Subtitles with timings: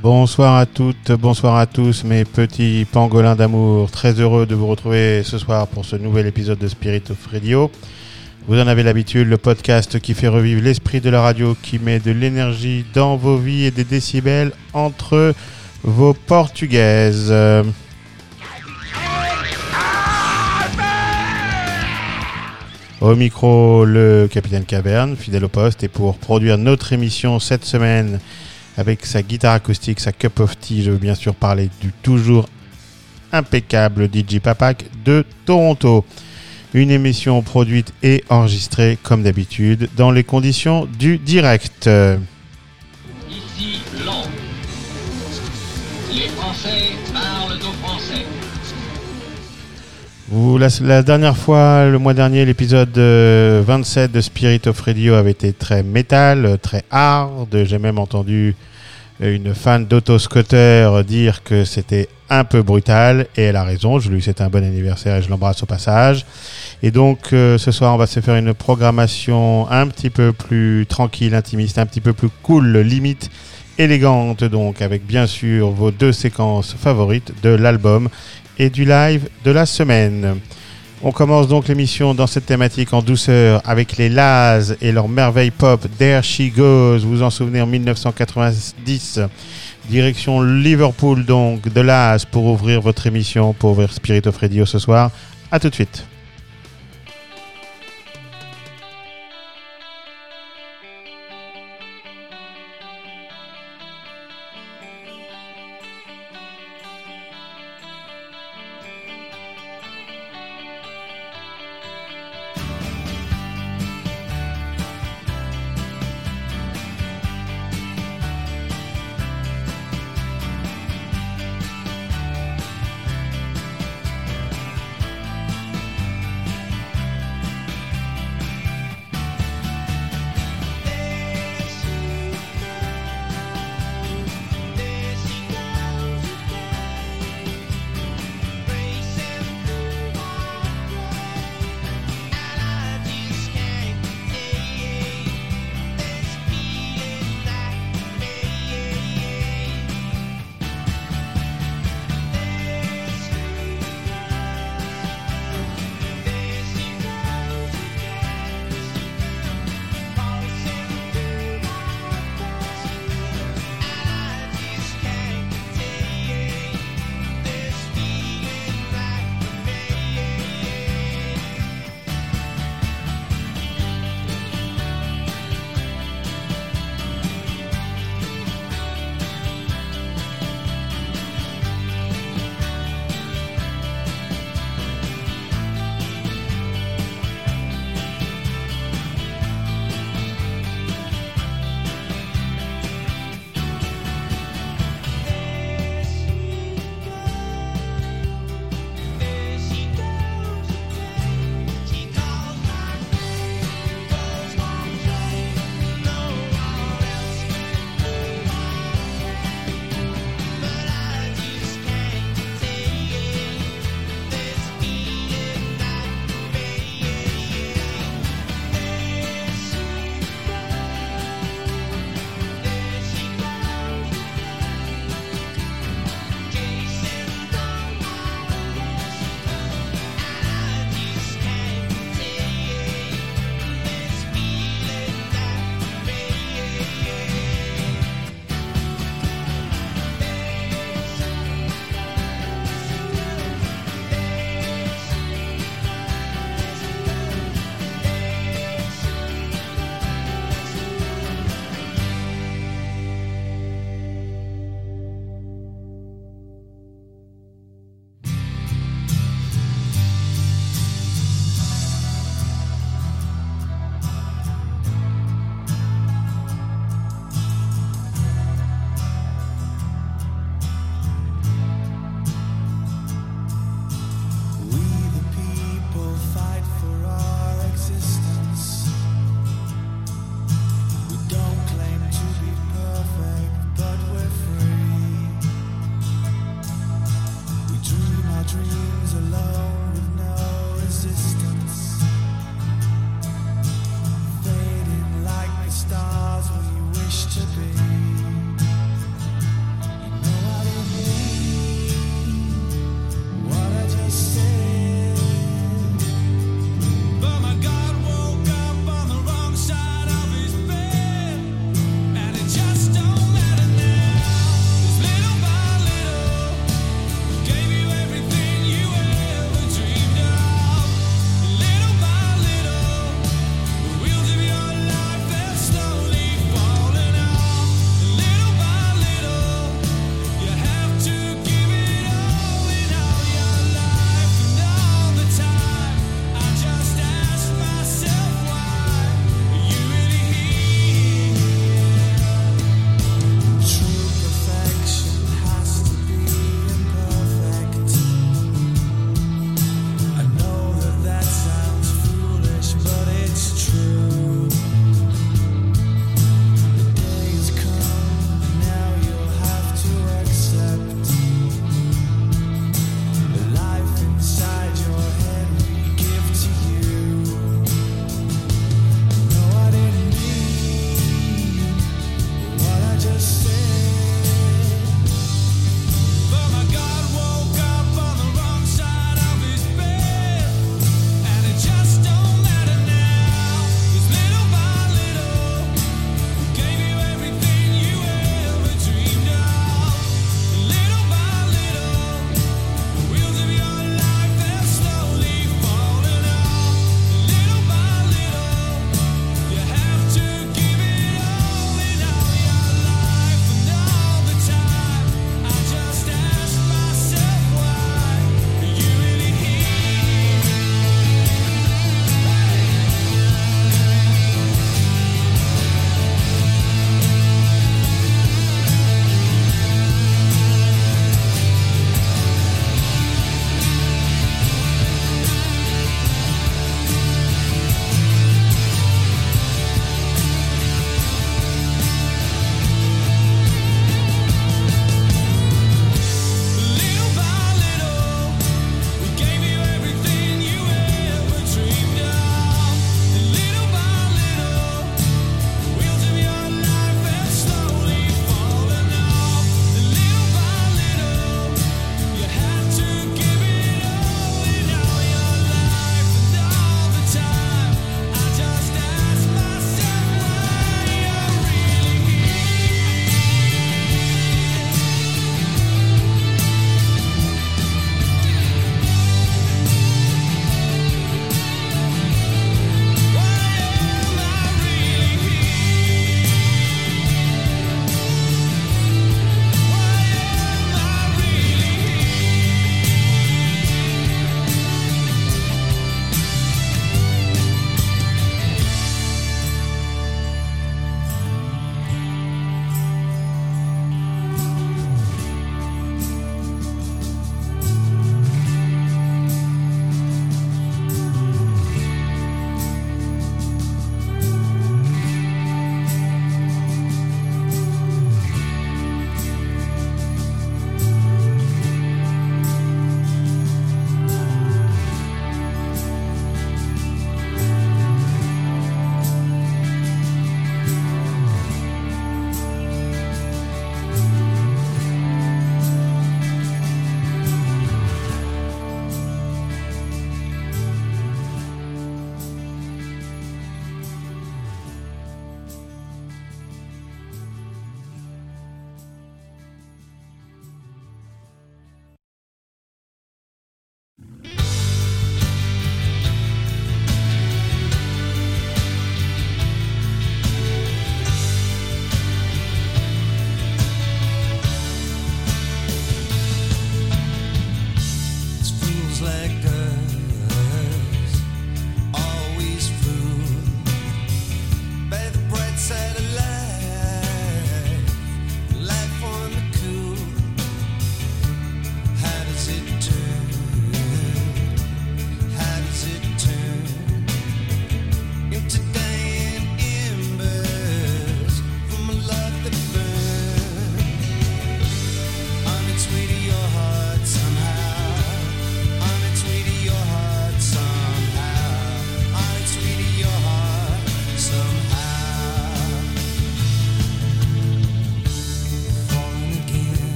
[0.00, 3.90] Bonsoir à toutes, bonsoir à tous mes petits pangolins d'amour.
[3.90, 7.70] Très heureux de vous retrouver ce soir pour ce nouvel épisode de Spirit of Radio.
[8.46, 11.98] Vous en avez l'habitude, le podcast qui fait revivre l'esprit de la radio, qui met
[11.98, 15.34] de l'énergie dans vos vies et des décibels entre
[15.82, 17.32] vos portugaises.
[23.00, 28.18] Au micro, le capitaine Caverne, fidèle au poste, et pour produire notre émission cette semaine
[28.76, 32.48] avec sa guitare acoustique, sa cup of tea, je veux bien sûr parler du toujours
[33.30, 36.04] impeccable DJ Papak de Toronto.
[36.74, 41.88] Une émission produite et enregistrée comme d'habitude dans les conditions du direct.
[50.30, 55.54] La, dernière fois, le mois dernier, l'épisode euh, 27 de Spirit of Radio avait été
[55.54, 57.64] très métal, euh, très hard.
[57.64, 58.54] J'ai même entendu
[59.22, 64.00] euh, une fan d'auto-scooter dire que c'était un peu brutal et elle a raison.
[64.00, 66.26] Je lui souhaite un bon anniversaire et je l'embrasse au passage.
[66.82, 70.84] Et donc euh, ce soir, on va se faire une programmation un petit peu plus
[70.86, 73.30] tranquille, intimiste, un petit peu plus cool, limite
[73.78, 78.08] élégante donc avec bien sûr vos deux séquences favorites de l'album
[78.58, 80.40] et du live de la semaine.
[81.00, 85.52] On commence donc l'émission dans cette thématique en douceur avec les Laz et leur merveille
[85.52, 86.98] pop There She Goes.
[87.04, 89.20] Vous en souvenez en 1990.
[89.88, 94.80] Direction Liverpool donc de Laz pour ouvrir votre émission, pour ouvrir Spirit of Radio ce
[94.80, 95.12] soir.
[95.52, 96.04] A tout de suite.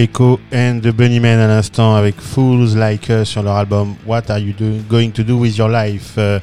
[0.00, 4.38] Echo and the Bunnymen à l'instant avec Fools Like Us sur leur album What Are
[4.38, 4.54] You
[4.88, 6.40] Going to Do With Your Life Euh,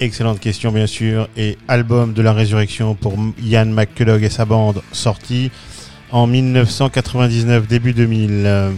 [0.00, 4.80] Excellente question bien sûr et album de la résurrection pour Ian McCullough et sa bande
[4.92, 5.50] sorti
[6.10, 8.30] en 1999 début 2000.
[8.46, 8.70] Euh,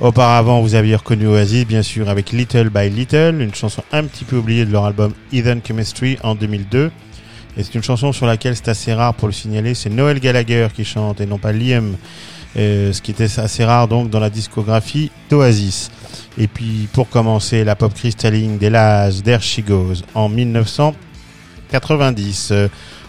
[0.00, 4.24] auparavant vous aviez reconnu Oasis bien sûr avec Little by Little, une chanson un petit
[4.24, 6.90] peu oubliée de leur album Heathen Chemistry en 2002.
[7.56, 10.66] Et c'est une chanson sur laquelle c'est assez rare pour le signaler, c'est Noel Gallagher
[10.74, 11.96] qui chante et non pas Liam,
[12.56, 15.90] euh, ce qui était assez rare donc dans la discographie d'Oasis.
[16.38, 22.48] Et puis pour commencer, la pop cristalline des Laz, There She Goes, en 1990.
[22.50, 22.68] Euh,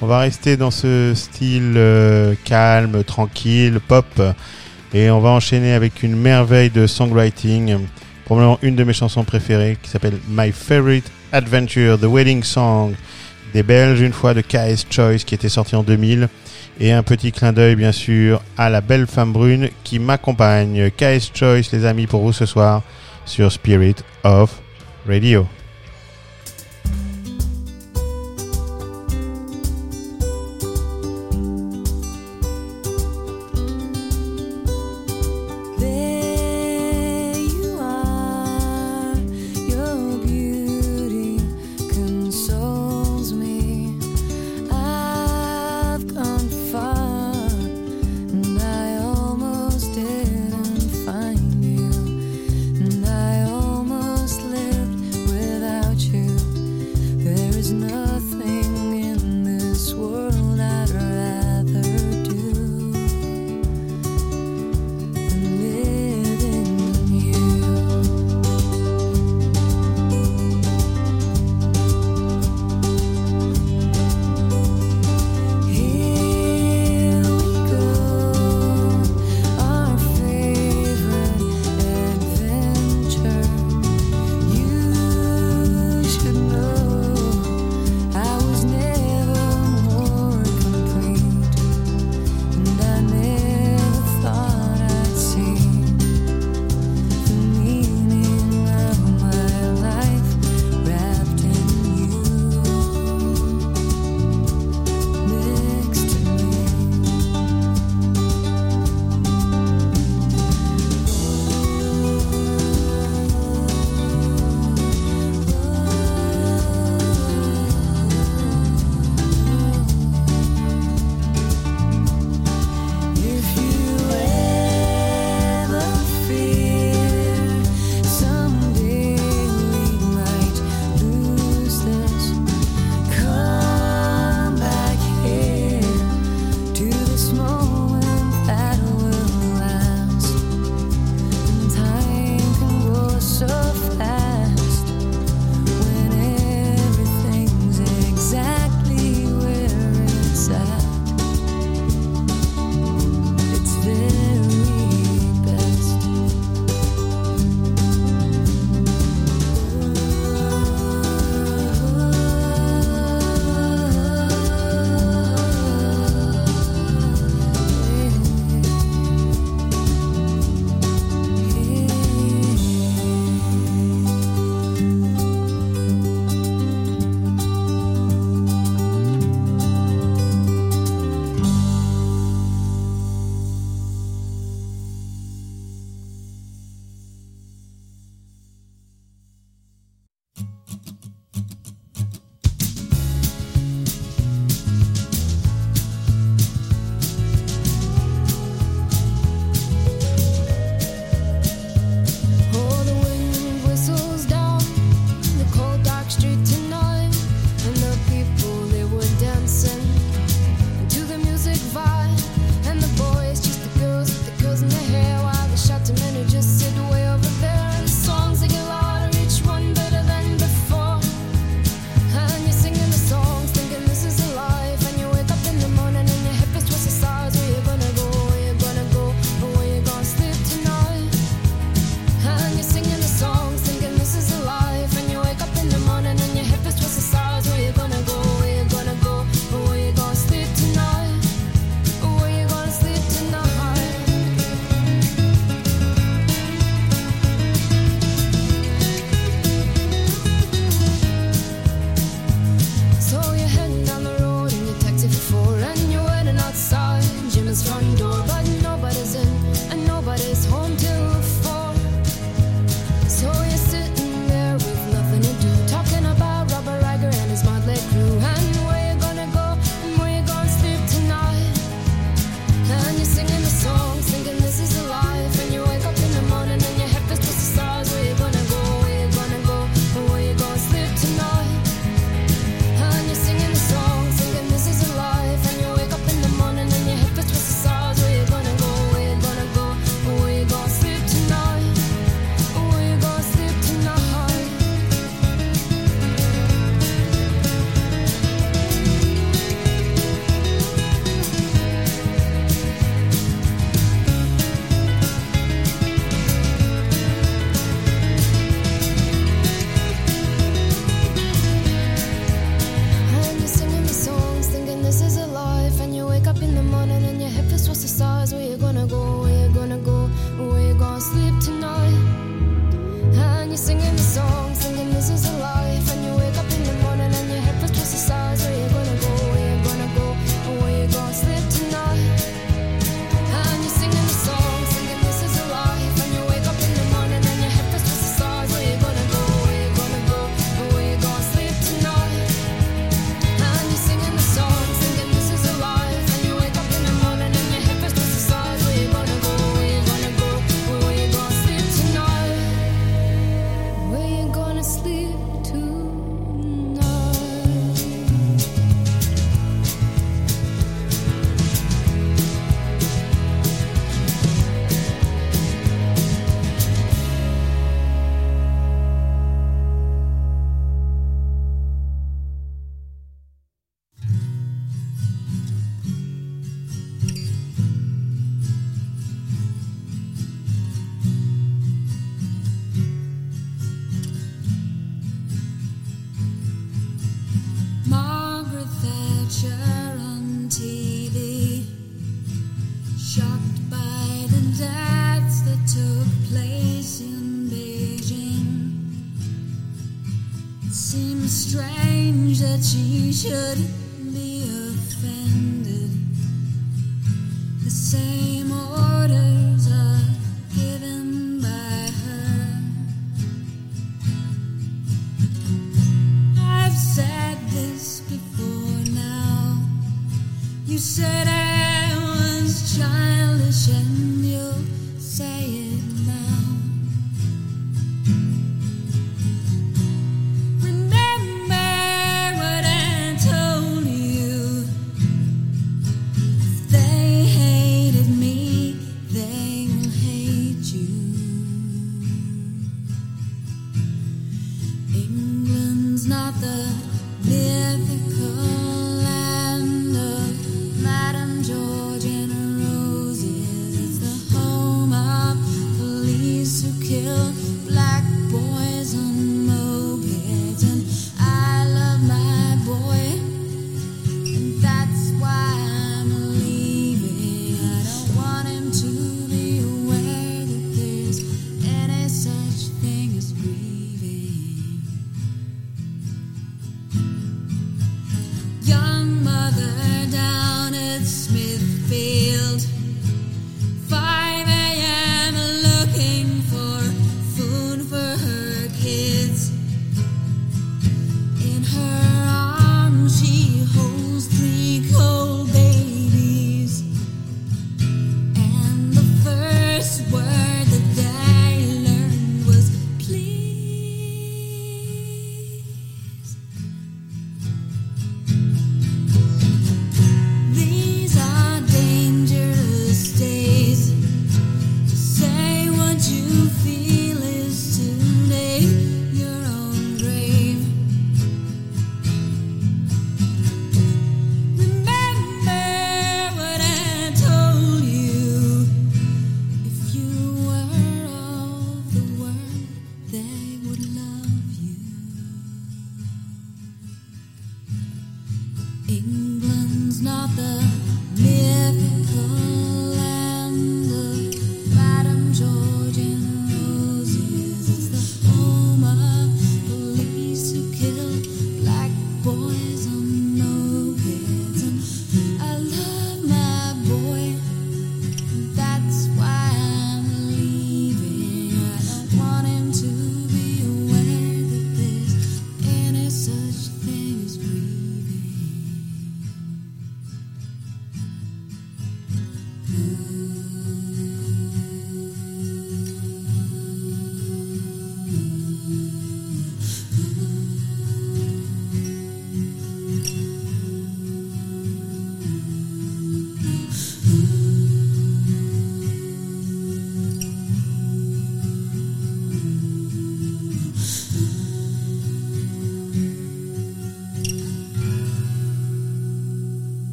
[0.00, 4.20] on va rester dans ce style euh, calme, tranquille, pop,
[4.92, 7.78] et on va enchaîner avec une merveille de songwriting,
[8.24, 12.94] probablement une de mes chansons préférées, qui s'appelle My Favorite Adventure, The Wedding Song,
[13.54, 16.28] des Belges, une fois de KS Choice, qui était sorti en 2000.
[16.80, 20.90] Et un petit clin d'œil, bien sûr, à la belle femme brune qui m'accompagne.
[20.90, 22.82] KS Choice, les amis, pour vous ce soir
[23.24, 24.60] sur Spirit of
[25.06, 25.46] Radio.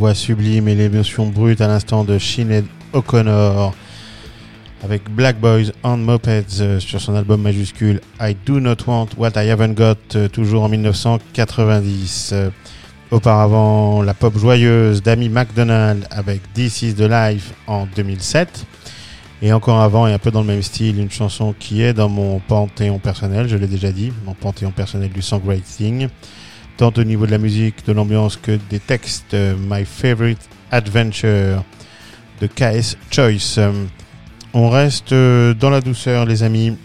[0.00, 3.74] Voix sublime et l'émotion brute à l'instant de Sinead O'Connor
[4.82, 9.32] avec Black Boys on Mopeds euh, sur son album majuscule I Do Not Want What
[9.36, 12.30] I Haven't Got, euh, toujours en 1990.
[12.32, 12.50] Euh,
[13.10, 18.64] Auparavant, la pop joyeuse d'Amy McDonald avec This is the Life en 2007.
[19.42, 22.08] Et encore avant, et un peu dans le même style, une chanson qui est dans
[22.08, 26.08] mon panthéon personnel, je l'ai déjà dit, mon panthéon personnel du songwriting,
[26.80, 29.34] tant au niveau de la musique, de l'ambiance que des textes.
[29.34, 30.40] euh, My Favorite
[30.70, 31.62] Adventure
[32.40, 33.56] de KS Choice.
[33.58, 33.70] Euh,
[34.54, 36.78] On reste euh, dans la douceur, les amis,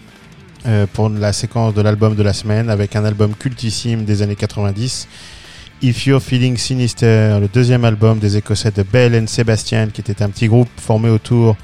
[0.93, 5.07] pour la séquence de l'album de la semaine, avec un album cultissime des années 90.
[5.81, 10.21] If You're Feeling Sinister, le deuxième album des Écossais de Bell and Sebastian, qui était
[10.23, 11.55] un petit groupe formé autour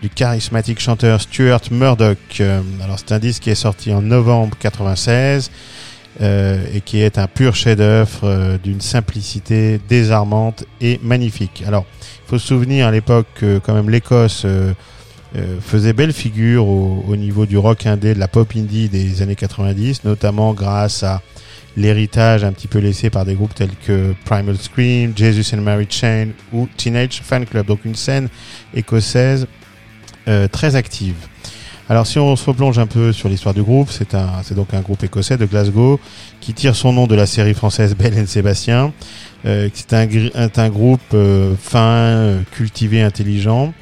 [0.00, 2.40] du charismatique chanteur Stuart Murdoch.
[2.82, 5.50] Alors c'est un disque qui est sorti en novembre 96
[6.20, 11.62] euh, et qui est un pur chef-d'œuvre euh, d'une simplicité désarmante et magnifique.
[11.64, 14.72] Alors il faut se souvenir à l'époque que quand même l'Écosse euh,
[15.60, 19.36] faisait belle figure au, au niveau du rock indé, de la pop indie des années
[19.36, 21.22] 90, notamment grâce à
[21.76, 25.86] l'héritage un petit peu laissé par des groupes tels que Primal Scream, Jesus and Mary
[25.88, 27.66] Chain ou Teenage Fan Club.
[27.66, 28.28] Donc une scène
[28.74, 29.46] écossaise
[30.50, 31.14] très active.
[31.90, 34.74] Alors si on se replonge un peu sur l'histoire du groupe, c'est un, c'est donc
[34.74, 35.98] un groupe écossais de Glasgow
[36.38, 38.92] qui tire son nom de la série française Belle et Sébastien.
[39.46, 40.06] Euh, c'est un,
[40.54, 43.72] un groupe euh, fin, euh, cultivé, intelligent.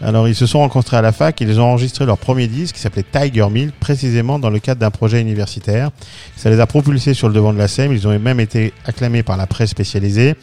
[0.00, 2.80] Alors ils se sont rencontrés à la fac, ils ont enregistré leur premier disque qui
[2.80, 5.90] s'appelait Tiger Mill, précisément dans le cadre d'un projet universitaire.
[6.36, 9.24] Ça les a propulsés sur le devant de la scène, ils ont même été acclamés
[9.24, 10.34] par la presse spécialisée,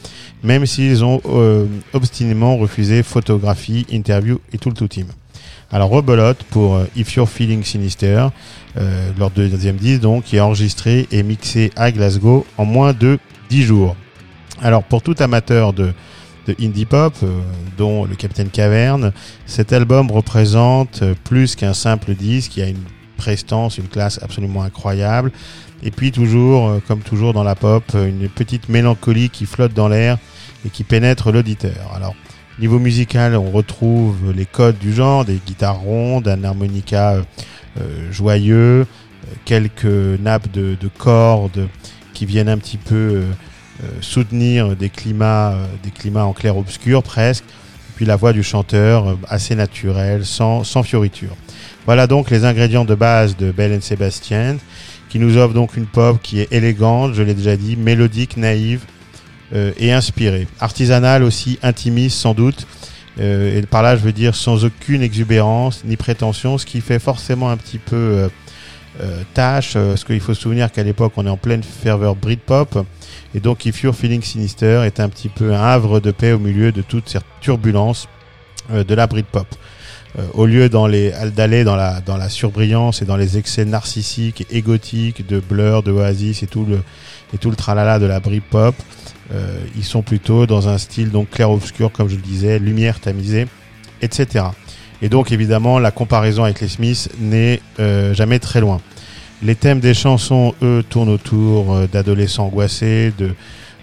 [0.42, 5.06] même s'ils ont euh, obstinément refusé photographie, interview et tout le tout team.
[5.74, 8.28] Alors rebelote pour euh, If You're Feeling Sinister,
[8.78, 13.20] euh, leur deuxième disque donc, qui est enregistré et mixé à Glasgow en moins de
[13.50, 13.96] 10 jours.
[14.62, 15.92] Alors pour tout amateur de,
[16.48, 17.42] de indie pop, euh,
[17.78, 19.14] dont le Capitaine Caverne,
[19.46, 22.84] cet album représente euh, plus qu'un simple disque, il y a une
[23.18, 25.32] prestance, une classe absolument incroyable.
[25.84, 29.88] Et puis toujours, euh, comme toujours dans la pop, une petite mélancolie qui flotte dans
[29.88, 30.18] l'air
[30.66, 31.92] et qui pénètre l'auditeur.
[31.96, 32.16] Alors,
[32.60, 37.22] niveau musical, on retrouve les codes du genre, des guitares rondes, un harmonica euh,
[37.80, 38.86] euh, joyeux, euh,
[39.46, 39.86] quelques
[40.22, 41.68] nappes de, de cordes
[42.14, 43.22] qui viennent un petit peu euh,
[43.84, 47.46] euh, soutenir des climats, des climats en clair-obscur presque.
[47.96, 51.36] Puis la voix du chanteur, assez naturelle, sans, sans fioriture.
[51.86, 54.58] Voilà donc les ingrédients de base de Bell and Sebastian,
[55.10, 58.86] qui nous offre donc une pop qui est élégante, je l'ai déjà dit, mélodique, naïve
[59.54, 60.48] et inspirée.
[60.60, 62.66] Artisanale aussi, intimiste sans doute.
[63.20, 67.00] Euh, et par là, je veux dire sans aucune exubérance ni prétention, ce qui fait
[67.00, 68.30] forcément un petit peu euh,
[69.02, 72.16] euh, tâche, euh, parce qu'il faut se souvenir qu'à l'époque, on est en pleine ferveur
[72.16, 72.86] Britpop,
[73.36, 76.40] et donc If You're Feeling Sinister est un petit peu un havre de paix au
[76.40, 78.08] milieu de toute cette turbulence
[78.72, 79.48] euh, de la Britpop.
[80.20, 85.26] Euh, au lieu d'aller dans la dans la surbrillance et dans les excès narcissiques égotiques
[85.26, 86.84] de Blur, de Oasis et tout le
[87.34, 88.84] et tout le tralala de la Britpop, euh,
[89.76, 93.48] ils sont plutôt dans un style donc clair-obscur comme je le disais, lumière tamisée,
[94.02, 94.46] etc.
[95.02, 98.80] Et donc évidemment la comparaison avec les Smiths n'est euh, jamais très loin.
[99.42, 103.32] Les thèmes des chansons, eux, tournent autour euh, d'adolescents angoissés, de,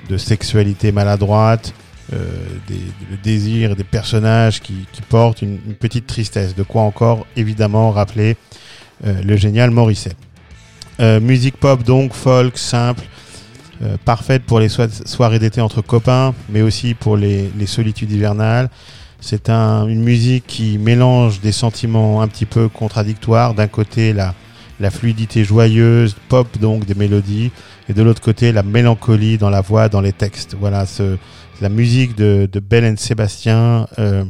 [0.08, 1.74] de sexualité maladroite,
[2.12, 2.24] euh,
[2.66, 6.56] des, le désir des personnages qui, portent une, petite tristesse.
[6.56, 8.36] De quoi encore, évidemment, rappeler
[9.06, 10.14] euh, le génial Morisset.
[10.98, 13.04] Euh, musique pop donc, folk, simple,
[13.82, 18.10] euh, parfaite pour les soi- soirées d'été entre copains, mais aussi pour les, les solitudes
[18.12, 18.70] hivernales.
[19.20, 23.54] C'est un, une musique qui mélange des sentiments un petit peu contradictoires.
[23.54, 24.34] D'un côté, la,
[24.80, 27.50] la fluidité joyeuse, pop donc des mélodies,
[27.88, 30.56] et de l'autre côté, la mélancolie dans la voix, dans les textes.
[30.58, 31.18] Voilà, ce,
[31.60, 34.24] la musique de, de Bell and Sébastien euh,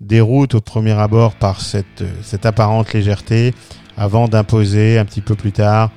[0.00, 3.52] déroute au premier abord par cette, cette apparente légèreté,
[3.96, 5.90] avant d'imposer un petit peu plus tard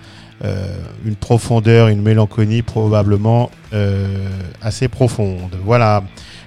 [0.44, 0.68] euh,
[1.06, 4.28] une profondeur, une mélancolie probablement euh,
[4.62, 5.56] assez profonde.
[5.64, 6.04] Voilà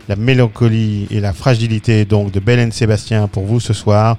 [0.08, 4.16] la mélancolie et la fragilité donc de Bell and Sébastien pour vous ce soir.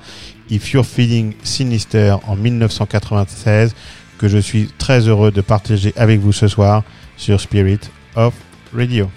[0.49, 3.75] If You're Feeling Sinister en 1996
[4.17, 6.83] que je suis très heureux de partager avec vous ce soir
[7.15, 7.79] sur Spirit
[8.15, 8.33] of
[8.73, 9.09] Radio.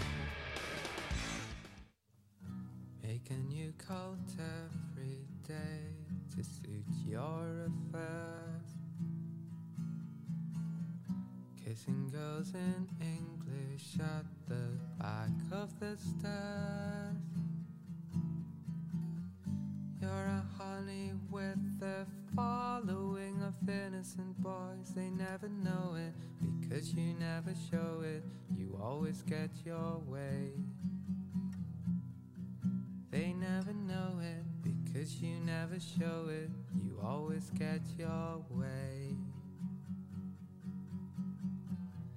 [29.33, 30.53] Get your way.
[33.11, 36.51] They never know it because you never show it.
[36.75, 39.17] You always get your way.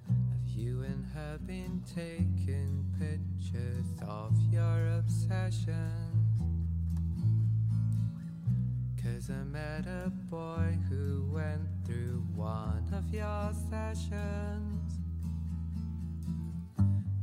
[0.08, 5.70] Have you and her been taking pictures of your obsessions.
[9.02, 14.95] Cause I met a boy who went through one of your sessions.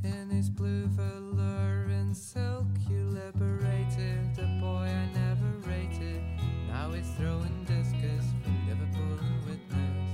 [0.04, 6.22] In his blue velour and silk, you liberated a boy I never rated.
[6.68, 10.12] Now he's throwing discus from Liverpool and witness.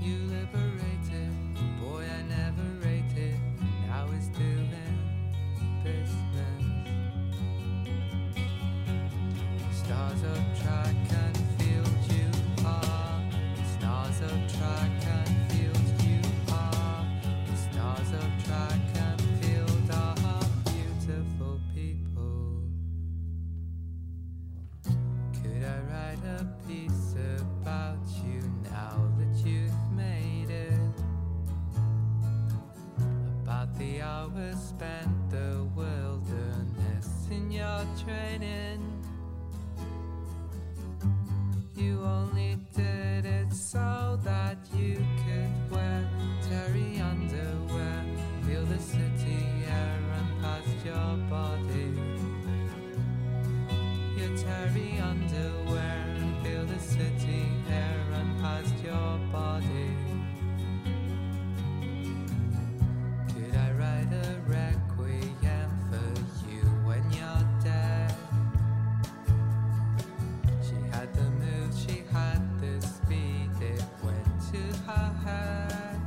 [0.00, 3.38] You liberated a boy I never rated.
[3.86, 4.70] Now he's doing
[5.84, 6.64] business.
[9.74, 12.30] Stars of track and field you
[12.64, 13.20] are.
[13.78, 15.23] Stars of track
[26.26, 27.14] a piece
[27.62, 30.78] about you now that you've made it?
[33.42, 38.80] About the hours spent the wilderness in your training.
[41.76, 46.08] You only did it so that you could wear
[46.48, 48.04] terry underwear,
[48.46, 51.92] feel the city air run past your body.
[54.16, 56.13] Your terry underwear
[56.84, 59.96] and feel the city air run past your body.
[63.28, 68.14] Could I write a requiem for you when you're dead?
[70.62, 76.00] She had the move, she had the speed, it went to her head.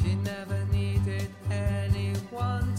[0.00, 2.73] She never needed anyone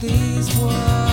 [0.00, 1.07] these words.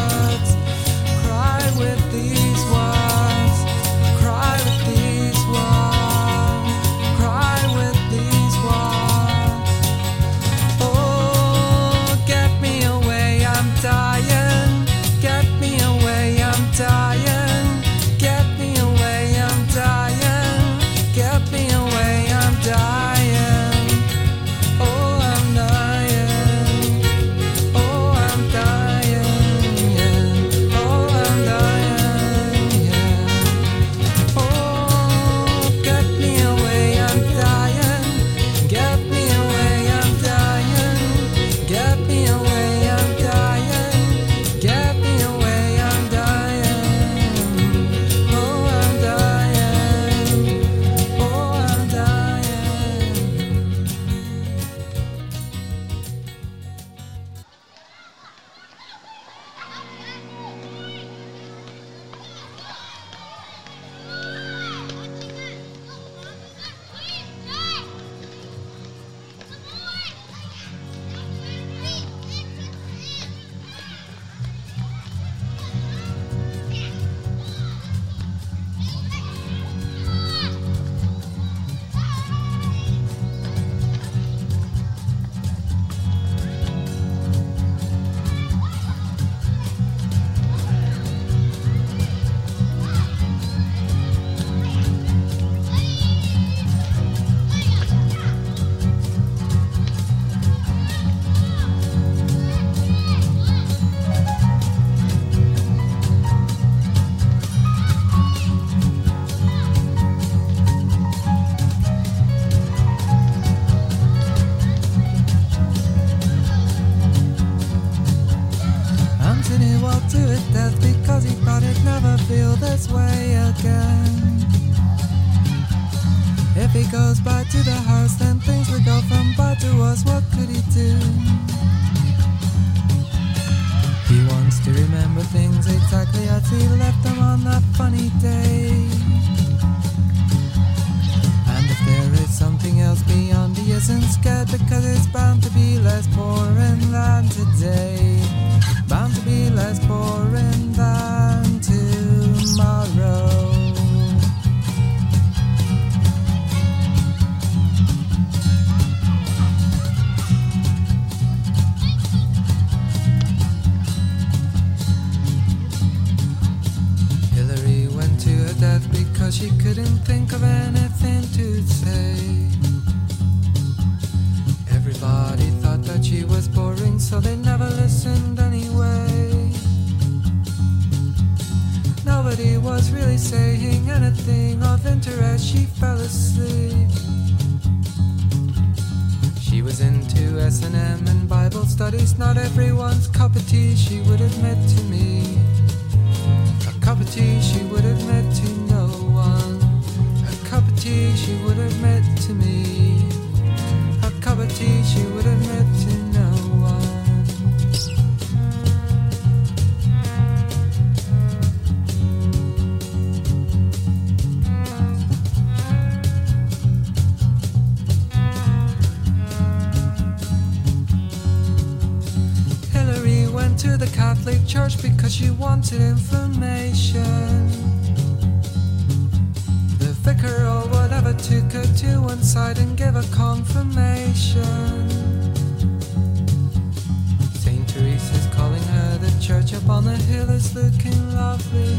[239.76, 241.76] On the hill is looking lovely.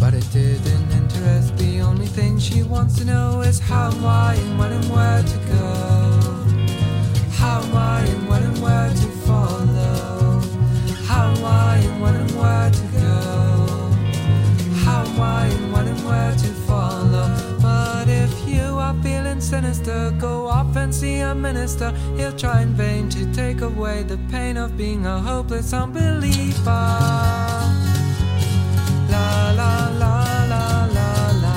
[0.00, 4.34] But it didn't interest the only thing she wants to know is how and why
[4.34, 5.90] and when and where to go.
[7.38, 10.40] How, and why, and when and where to follow.
[11.06, 12.89] How, and why, and when and where to
[20.92, 21.92] see a minister.
[22.16, 26.64] He'll try in vain to take away the pain of being a hopeless unbeliever.
[29.10, 30.14] La la la
[30.52, 31.10] la la la
[31.42, 31.56] la.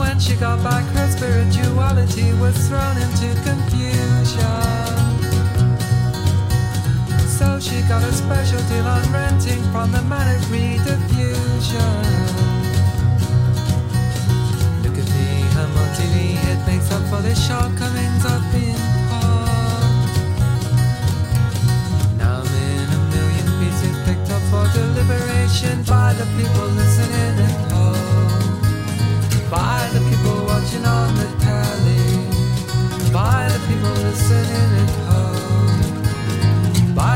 [0.00, 4.93] When she got back, her spirituality was thrown into confusion.
[7.74, 12.04] She got a special deal on renting from the man at Rediffusion.
[14.84, 18.78] Look at me, how multi it makes up for the shortcomings of being
[19.10, 19.50] poor.
[22.16, 27.72] Now I'm in a million pieces picked up for deliberation by the people listening at
[27.72, 29.50] home.
[29.50, 33.10] By the people watching on the telly.
[33.12, 35.03] By the people listening at.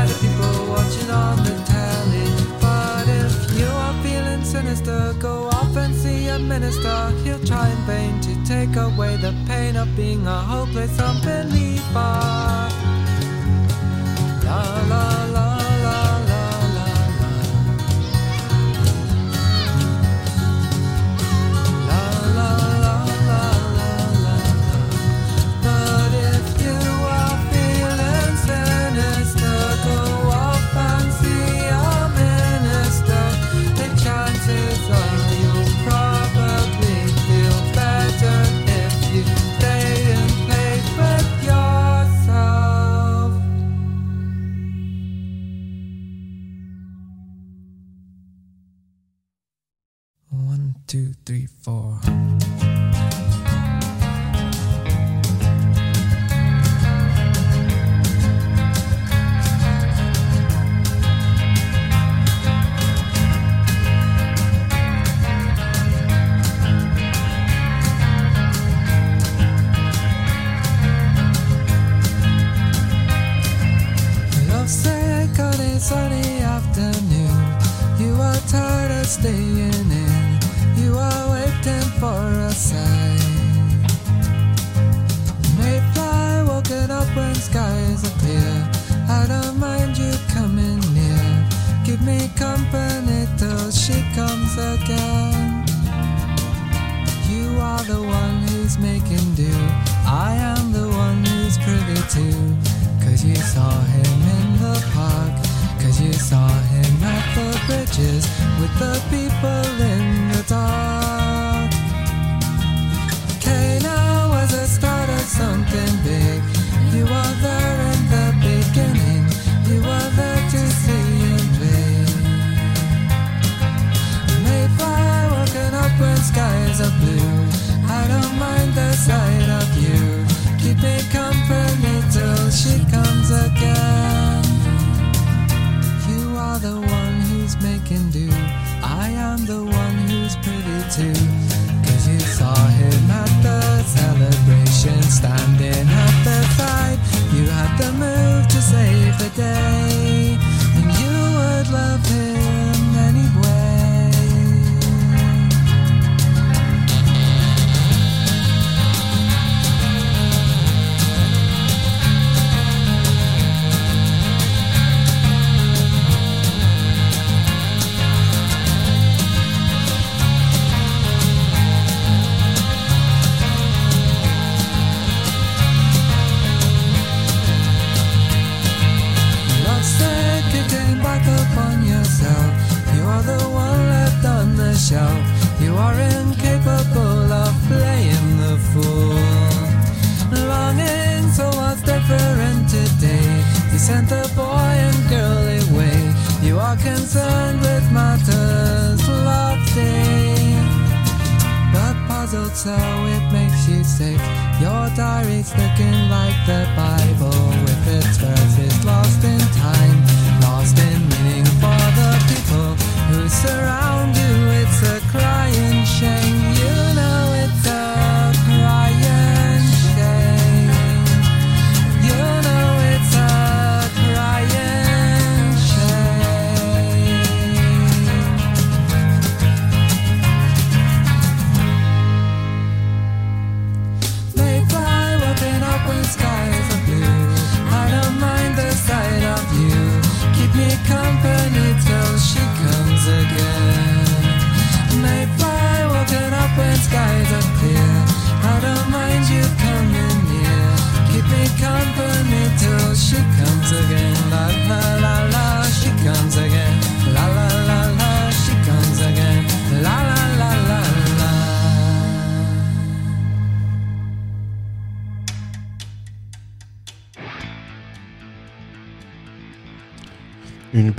[0.09, 2.25] The people watching on the telly.
[2.59, 7.11] But if you are feeling sinister, go off and see a minister.
[7.23, 12.15] He'll try in vain to take away the pain of being a hopeless unbeliever.
[14.45, 15.05] La la
[15.35, 15.48] la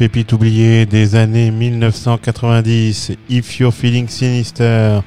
[0.01, 5.01] Une pépite oubliée des années 1990, If You're Feeling Sinister.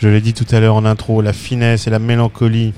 [0.00, 2.72] Je l'ai dit tout à l'heure en intro, la finesse et la mélancolie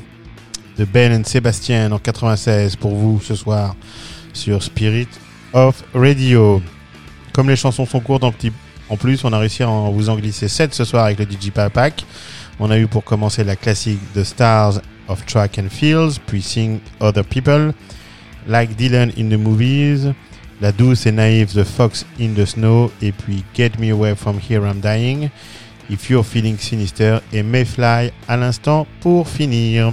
[0.76, 3.76] de Ben et Sébastien en 96 pour vous ce soir
[4.34, 5.08] sur Spirit
[5.54, 6.60] of Radio.
[7.32, 10.74] Comme les chansons sont courtes en, plus, on a réussi à vous en glisser 7
[10.74, 12.04] ce soir avec le DJ Pack.
[12.60, 16.80] On a eu pour commencer la classique The Stars of Track and Fields, puis Sing
[17.00, 17.72] Other People,
[18.46, 20.12] Like Dylan in the Movies,
[20.64, 24.38] la douce et naïve The Fox in the Snow, et puis Get Me Away From
[24.38, 25.28] Here I'm Dying,
[25.90, 29.92] If You're Feeling Sinister, et Mayfly à l'instant pour finir.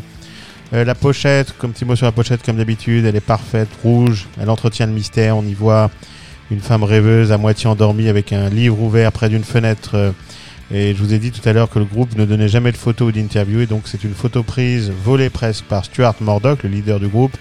[0.71, 4.29] Euh, la pochette, comme petit mot sur la pochette, comme d'habitude, elle est parfaite, rouge,
[4.39, 5.91] elle entretient le mystère, on y voit
[6.51, 10.13] une femme rêveuse à moitié endormie avec un livre ouvert près d'une fenêtre.
[10.73, 12.77] et je vous ai dit tout à l'heure que le groupe ne donnait jamais de
[12.77, 16.69] photos ou d'interviews, et donc c'est une photo prise, volée presque par Stuart Murdoch, le
[16.69, 17.35] leader du groupe,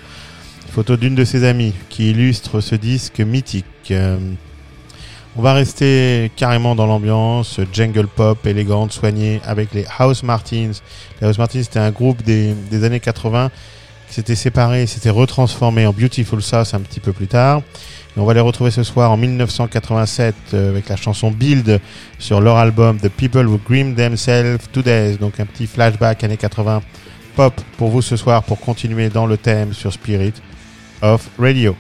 [0.71, 3.65] photo d'une de ses amies qui illustre ce disque mythique.
[3.91, 4.19] Euh,
[5.37, 10.73] on va rester carrément dans l'ambiance, jungle pop, élégante, soignée, avec les House Martins.
[11.21, 13.51] Les House Martins, c'était un groupe des, des années 80
[14.09, 17.63] qui s'était séparé, s'était retransformé en Beautiful Sauce un petit peu plus tard.
[18.17, 21.81] On va les retrouver ce soir en 1987 euh, avec la chanson Build
[22.19, 25.21] sur leur album The People Who Grim Themselves to Death.
[25.21, 26.83] Donc un petit flashback années 80
[27.37, 30.33] pop pour vous ce soir pour continuer dans le thème sur Spirit
[31.03, 31.77] of Radio.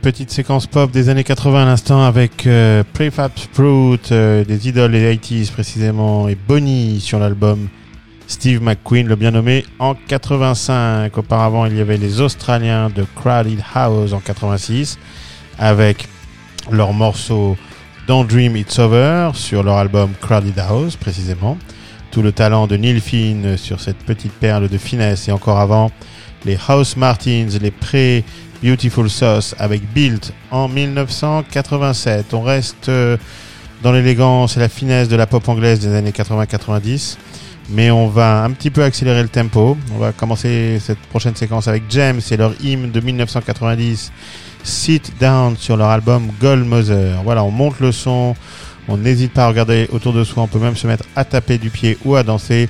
[0.00, 4.92] Petite séquence pop des années 80 à l'instant avec euh, Prefab Sprout, euh, des idoles
[4.92, 7.68] des 80s précisément, et Bonnie sur l'album
[8.26, 11.16] Steve McQueen, le bien nommé, en 85.
[11.18, 14.98] Auparavant, il y avait les Australiens de Crowded House en 86
[15.58, 16.08] avec
[16.70, 17.56] leur morceau
[18.06, 21.58] Don't Dream It's Over sur leur album Crowded House précisément.
[22.10, 25.90] Tout le talent de Neil Finn sur cette petite perle de finesse et encore avant
[26.44, 28.24] les House Martins, les pré
[28.62, 32.34] Beautiful Sauce avec Built en 1987.
[32.34, 33.16] On reste euh,
[33.82, 37.16] dans l'élégance et la finesse de la pop anglaise des années 80-90,
[37.70, 39.76] mais on va un petit peu accélérer le tempo.
[39.94, 44.12] On va commencer cette prochaine séquence avec James et leur hymne de 1990,
[44.62, 47.22] Sit Down sur leur album Gold Mother.
[47.24, 48.36] Voilà, on monte le son,
[48.88, 51.56] on n'hésite pas à regarder autour de soi, on peut même se mettre à taper
[51.56, 52.68] du pied ou à danser.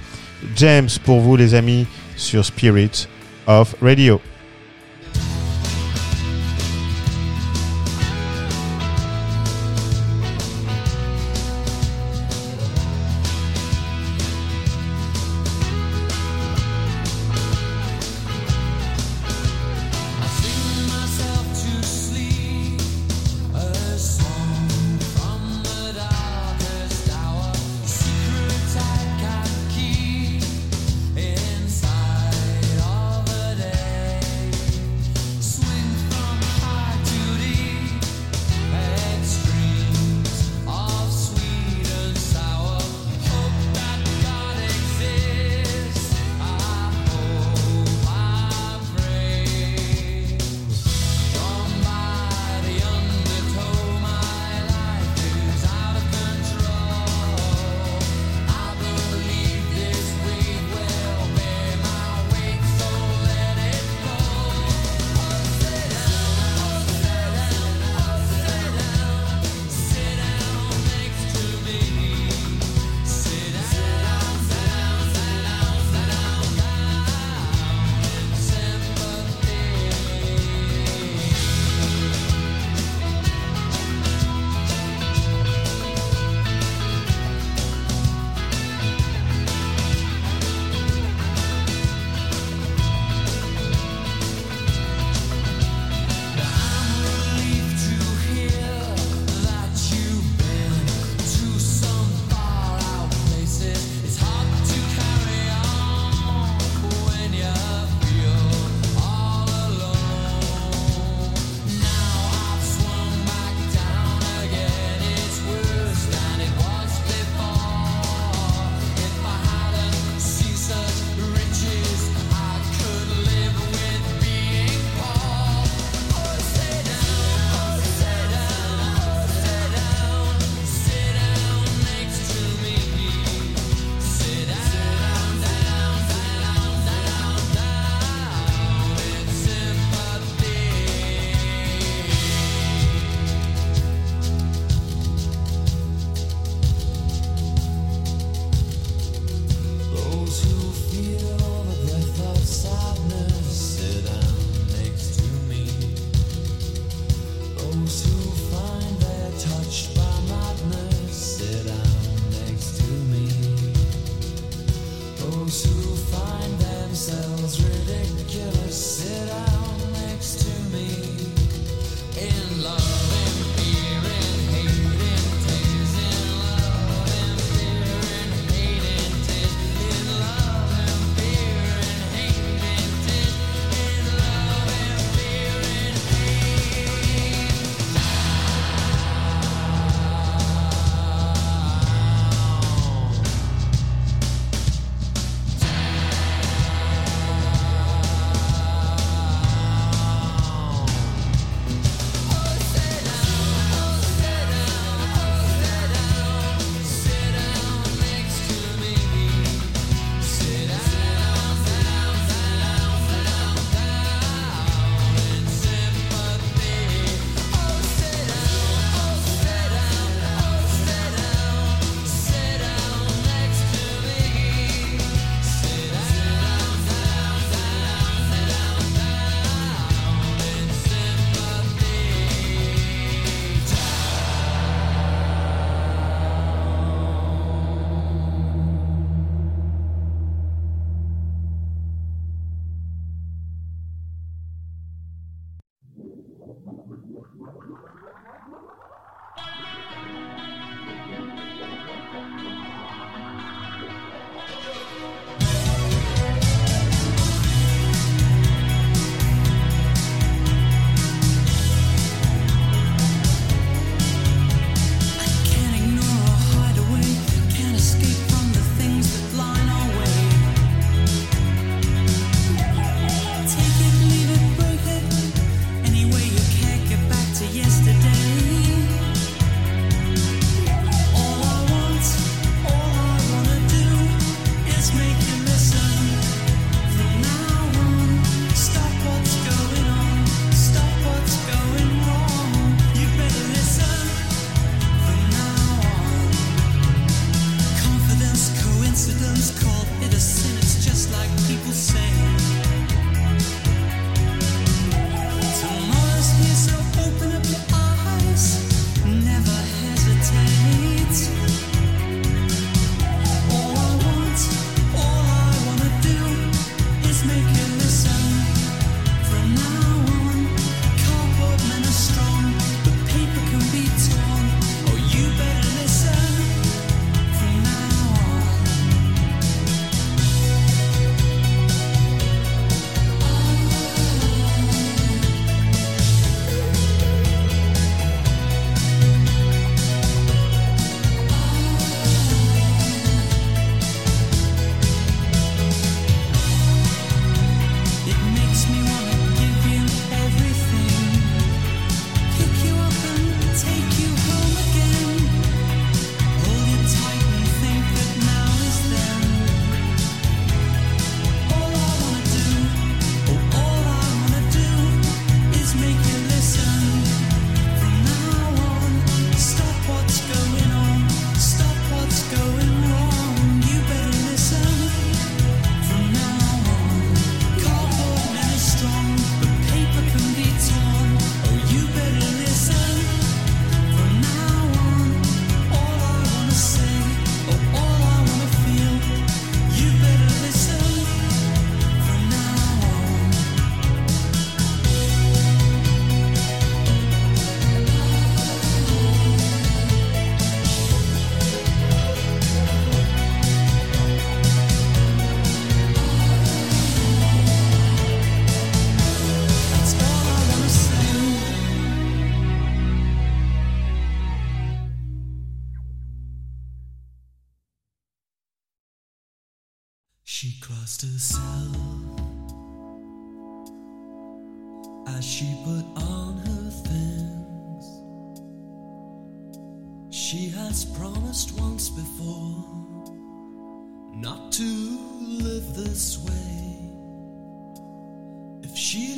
[0.57, 1.87] James pour vous les amis
[2.17, 3.09] sur Spirit
[3.47, 4.21] of Radio.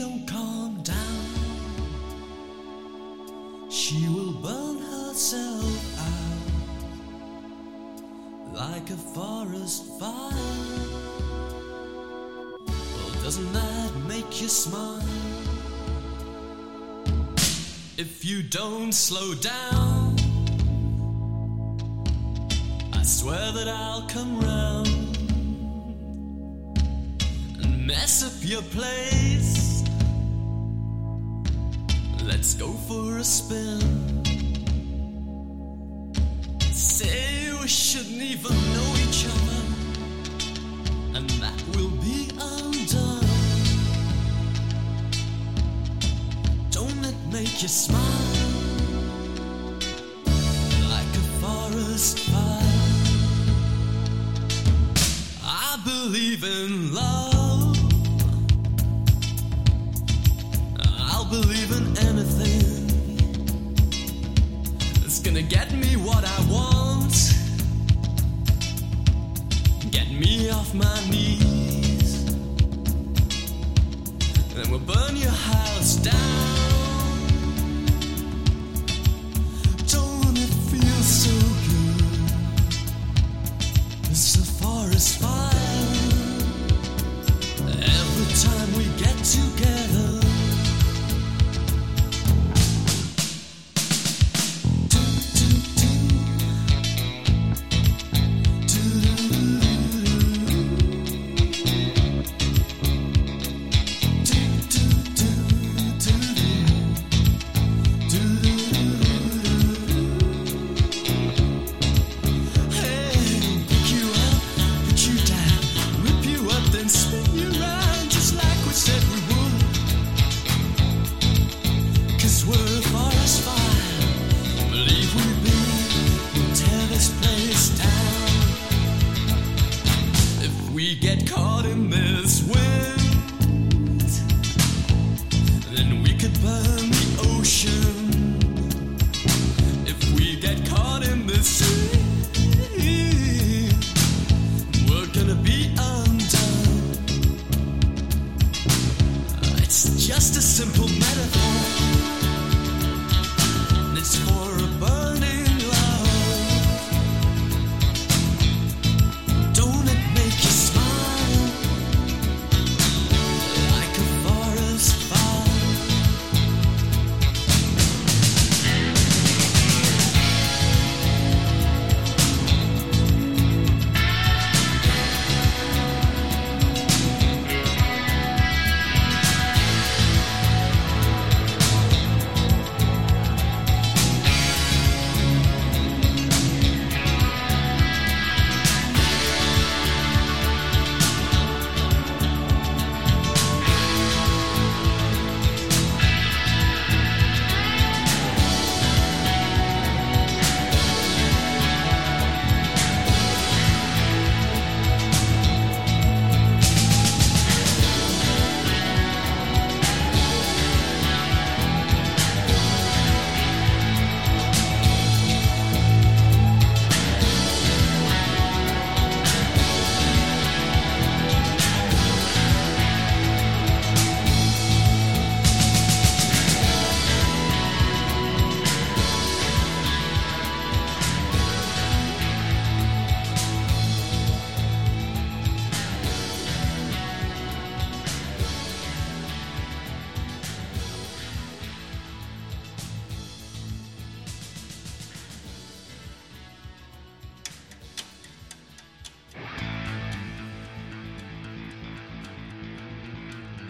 [0.02, 1.26] don't calm down,
[3.70, 6.42] she will burn herself out
[8.52, 10.32] like a forest fire.
[12.66, 15.06] Well, doesn't that make you smile?
[17.96, 20.16] If you don't slow down,
[22.92, 24.88] I swear that I'll come round
[27.86, 29.71] mess up your place.
[32.42, 33.78] Let's go for a spin.
[36.72, 39.62] Say we shouldn't even know each other,
[41.14, 43.28] and that will be undone.
[46.72, 48.11] Don't it make you smile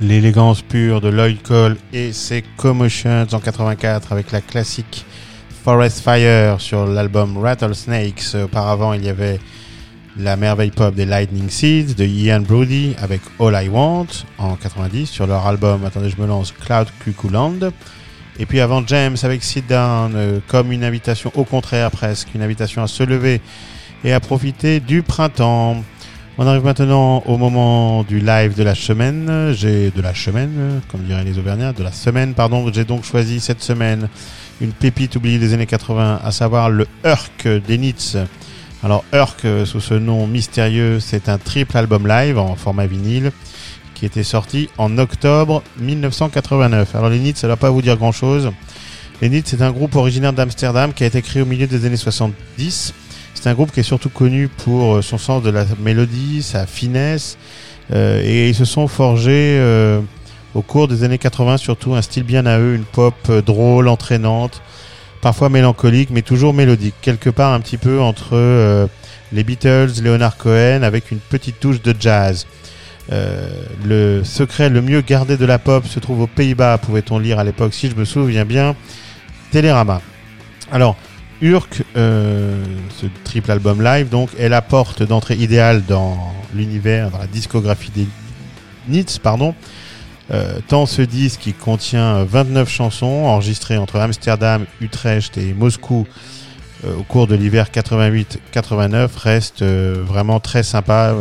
[0.03, 5.07] L'élégance pure de Lloyd Cole et ses Commotions en 84 avec la classique
[5.63, 8.35] Forest Fire sur l'album Rattlesnakes.
[8.35, 9.39] Auparavant, il y avait
[10.17, 14.09] la merveille pop des Lightning Seeds de Ian Brody avec All I Want
[14.39, 17.71] en 90 sur leur album, attendez, je me lance, Cloud Cuckoo Land.
[18.41, 22.43] Et puis avant James avec Sit Down, euh, comme une invitation, au contraire presque, une
[22.43, 23.41] invitation à se lever
[24.03, 25.85] et à profiter du printemps.
[26.45, 29.53] On arrive maintenant au moment du live de la semaine.
[29.55, 32.69] J'ai de la semaine, comme diraient les Auvergnats, de la semaine, pardon.
[32.73, 34.09] J'ai donc choisi cette semaine
[34.61, 38.17] une pépite oubliée des années 80, à savoir le Urk des Nits.
[38.83, 43.31] Alors Urk, euh, sous ce nom mystérieux, c'est un triple album live en format vinyle
[43.95, 46.97] qui était sorti en octobre 1989.
[46.97, 48.51] Alors les Nits, ça ne doit pas vous dire grand-chose.
[49.21, 51.97] Les Nits, c'est un groupe originaire d'Amsterdam qui a été créé au milieu des années
[51.97, 52.95] 70.
[53.35, 56.67] C'est un groupe qui est surtout connu pour euh, son sens de la mélodie, sa
[56.67, 57.39] finesse,
[57.93, 60.01] euh, et ils se sont forgés euh,
[60.55, 63.89] au cours des années 80 surtout un style bien à eux, une pop euh, drôle,
[63.89, 64.63] entraînante,
[65.21, 68.87] parfois mélancolique, mais toujours mélodique, quelque part un petit peu entre euh,
[69.33, 72.47] les Beatles, Leonard Cohen, avec une petite touche de jazz.
[73.11, 73.49] Euh,
[73.85, 77.45] le secret le mieux gardé de la pop se trouve aux Pays-Bas, pouvait-on lire à
[77.45, 78.77] l'époque, si je me souviens bien.
[79.51, 80.01] Télérama.
[80.71, 80.97] Alors,
[81.43, 82.65] Urk, euh,
[83.01, 87.91] ce triple album live, donc, est la porte d'entrée idéale dans l'univers, dans la discographie
[87.91, 88.07] des
[88.89, 89.55] Nits, pardon.
[90.31, 96.07] Euh, tant ce disque qui contient 29 chansons enregistrées entre Amsterdam, Utrecht et Moscou
[96.85, 101.15] euh, au cours de l'hiver 88-89 reste vraiment très sympa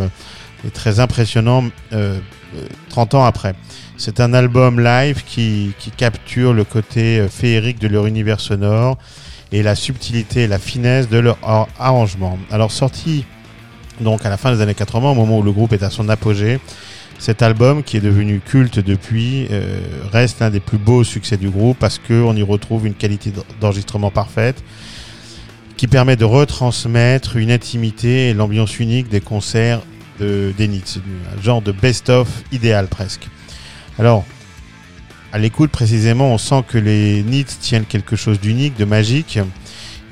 [0.66, 2.20] et très impressionnant euh,
[2.56, 3.54] euh, 30 ans après.
[3.98, 8.98] C'est un album live qui, capture le côté féerique de leur univers sonore
[9.52, 12.38] et la subtilité et la finesse de leur ar- arrangement.
[12.52, 13.26] Alors sorti
[14.00, 16.10] donc à la fin des années 80, au moment où le groupe est à son
[16.10, 16.60] apogée,
[17.20, 19.80] cet album, qui est devenu culte depuis, euh,
[20.12, 24.10] reste l'un des plus beaux succès du groupe parce qu'on y retrouve une qualité d'enregistrement
[24.10, 24.64] parfaite
[25.78, 29.82] qui permet de retransmettre une intimité et l'ambiance unique des concerts
[30.20, 31.00] de, des Nits.
[31.38, 33.28] Un genre de best-of idéal presque.
[34.00, 34.26] Alors,
[35.34, 39.40] à l'écoute précisément, on sent que les Nits tiennent quelque chose d'unique, de magique.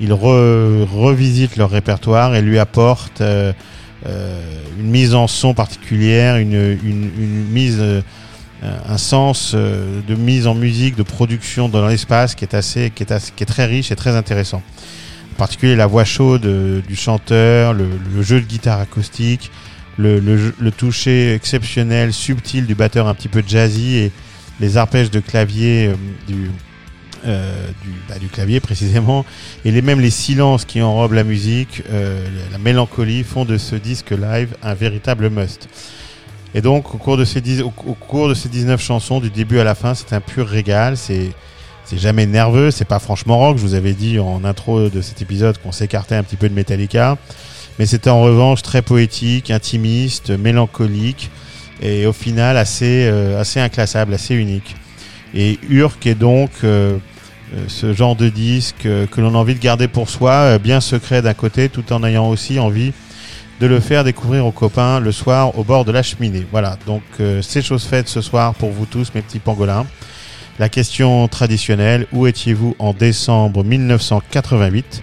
[0.00, 3.52] Ils re- revisitent leur répertoire et lui apportent euh,
[4.06, 4.40] euh,
[4.78, 8.00] une mise en son particulière, une, une, une mise, euh,
[8.62, 13.02] un sens euh, de mise en musique, de production dans l'espace qui est assez, qui
[13.02, 14.62] est assez- qui est très riche et très intéressant.
[15.34, 16.46] En particulier la voix chaude
[16.86, 19.50] du chanteur, le, le jeu de guitare acoustique,
[19.98, 24.12] le, le, le toucher exceptionnel, subtil du batteur un petit peu jazzy et
[24.60, 25.94] les arpèges de clavier euh,
[26.28, 26.50] du,
[27.26, 29.24] euh, du, bah, du clavier précisément
[29.64, 33.74] et les, même les silences qui enrobent la musique, euh, la mélancolie font de ce
[33.74, 35.68] disque live un véritable must.
[36.54, 39.58] Et donc au cours de ces, au, au cours de ces 19 chansons, du début
[39.58, 40.96] à la fin, c'est un pur régal.
[40.96, 41.30] C'est
[41.84, 43.56] c'est jamais nerveux, c'est pas franchement rock.
[43.56, 46.54] Je vous avais dit en intro de cet épisode qu'on s'écartait un petit peu de
[46.54, 47.18] Metallica,
[47.80, 51.32] mais c'était en revanche très poétique, intimiste, mélancolique
[51.80, 54.76] et au final assez euh, assez inclassable, assez unique.
[55.34, 56.96] Et Urk est donc euh,
[57.54, 61.22] euh, ce genre de disque que l'on a envie de garder pour soi, bien secret
[61.22, 62.92] d'un côté, tout en ayant aussi envie
[63.60, 66.46] de le faire découvrir aux copains le soir au bord de la cheminée.
[66.50, 69.86] Voilà, donc euh, c'est chose faite ce soir pour vous tous, mes petits pangolins.
[70.58, 75.02] La question traditionnelle, où étiez-vous en décembre 1988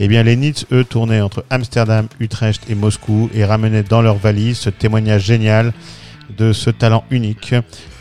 [0.00, 4.16] Eh bien, les Nits, eux, tournaient entre Amsterdam, Utrecht et Moscou et ramenaient dans leur
[4.16, 5.72] valise ce témoignage génial
[6.38, 7.54] de ce talent unique.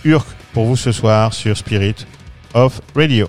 [0.04, 1.96] Urk pour vous ce soir sur Spirit
[2.54, 3.28] of Radio.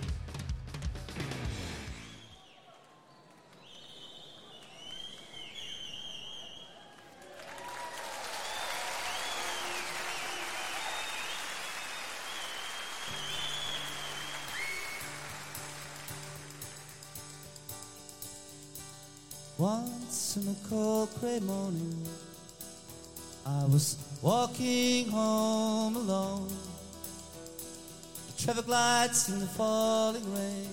[29.09, 30.69] Lights in the falling rain,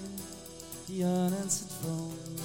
[0.89, 2.35] the unanswered phone.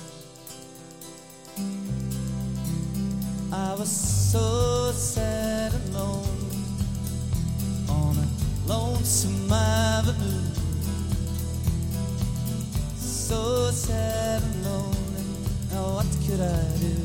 [3.53, 6.65] I was so sad and lonely
[7.89, 10.55] on a lonesome avenue.
[12.97, 15.25] So sad and lonely.
[15.73, 17.00] Now what could I do?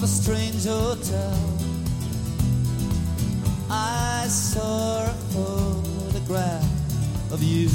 [0.00, 1.38] Of a strange hotel.
[3.68, 6.64] I saw a photograph
[7.30, 7.68] of you.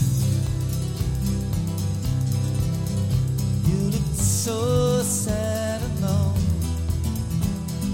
[3.70, 6.34] You looked so sad and alone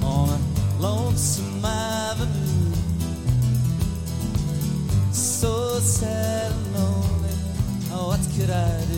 [0.01, 2.75] on a lonesome avenue.
[5.11, 7.35] So sad and lonely.
[7.91, 8.90] Oh, what could I do?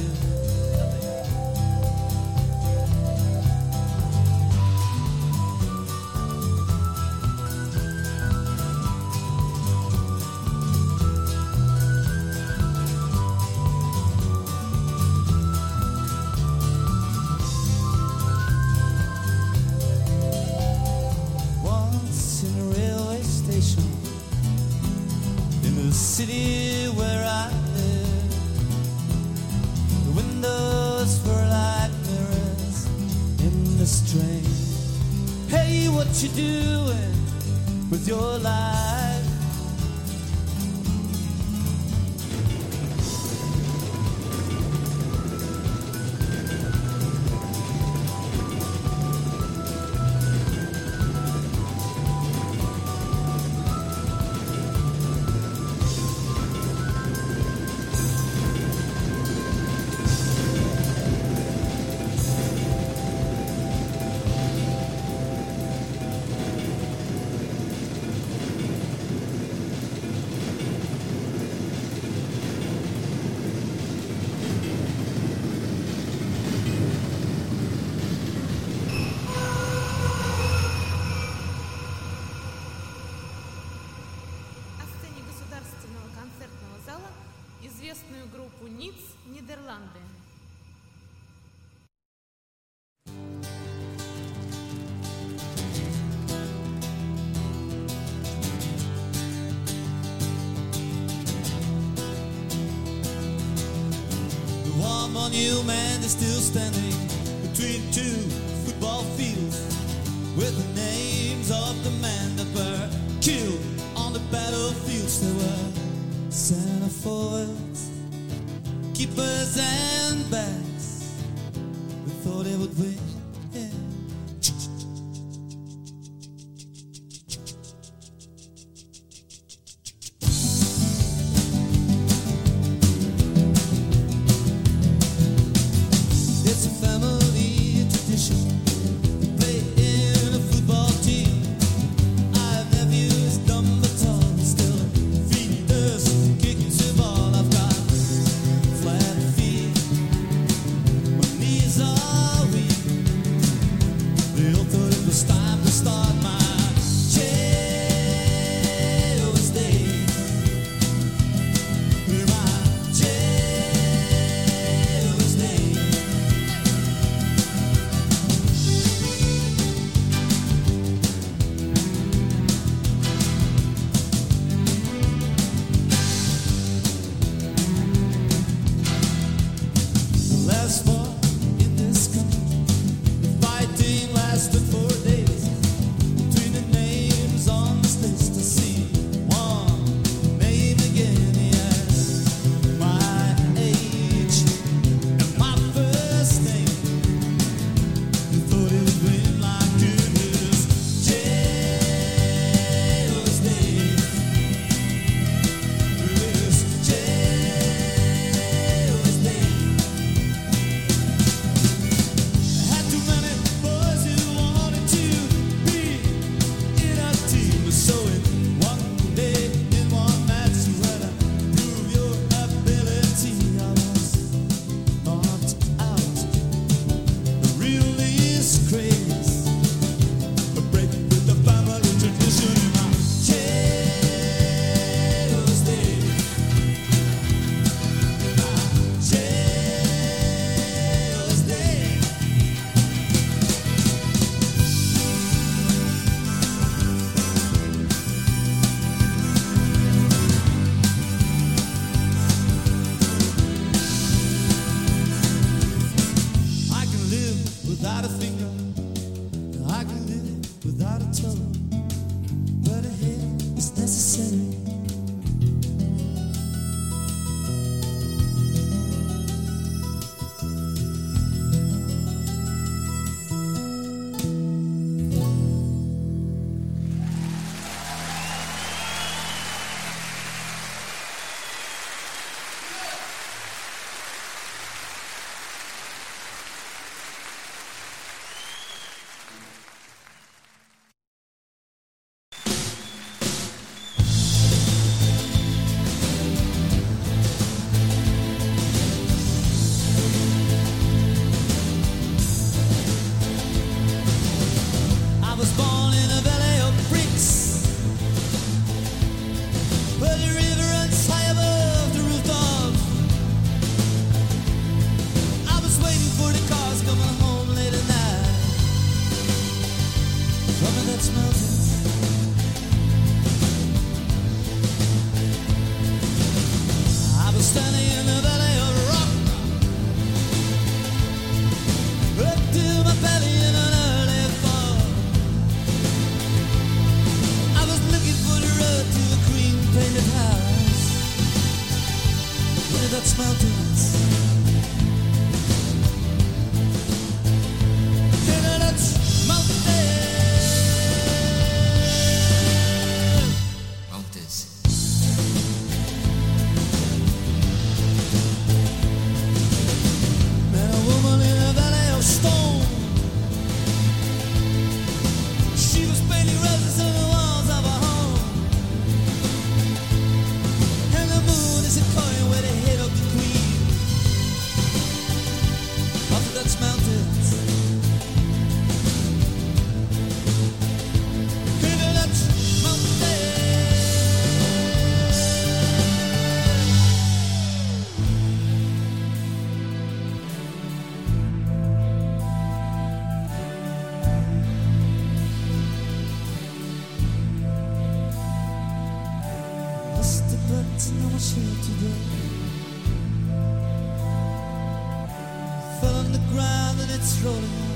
[407.23, 407.73] rolling.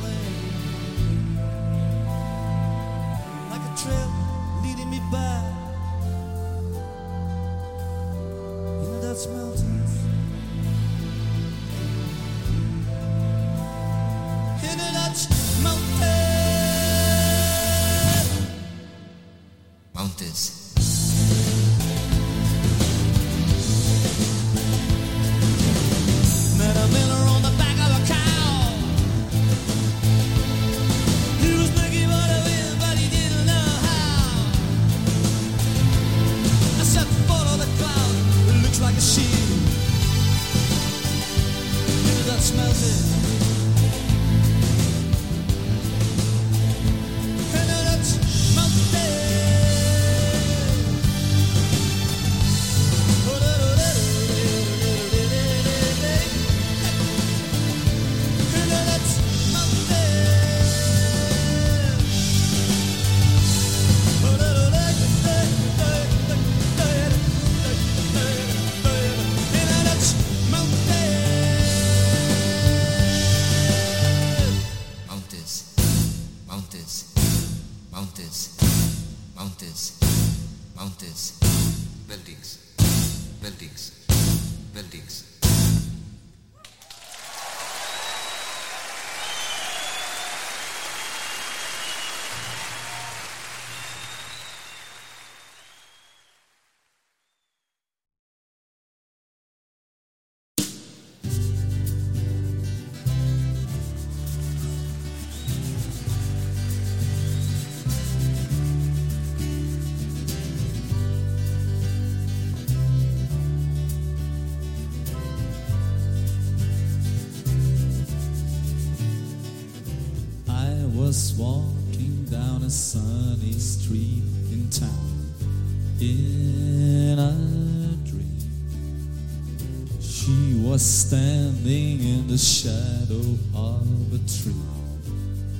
[132.38, 134.54] the shadow of a tree.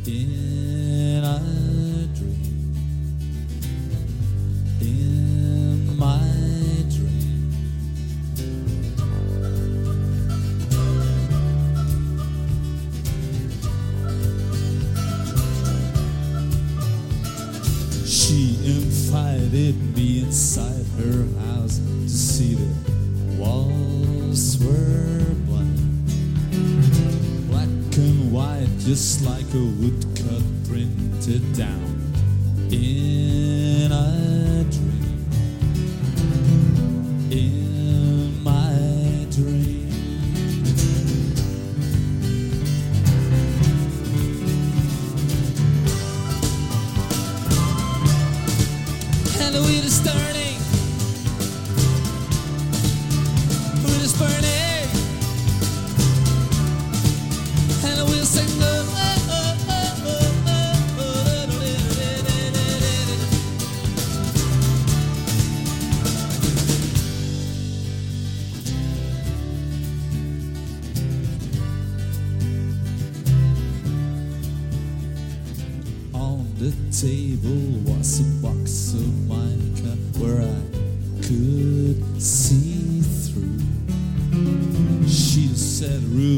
[0.06, 0.87] In
[28.98, 31.87] just like a woodcut printed down.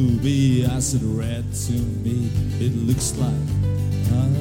[0.10, 0.66] ruby.
[0.66, 2.30] I said, red to me,
[2.60, 4.39] it looks like.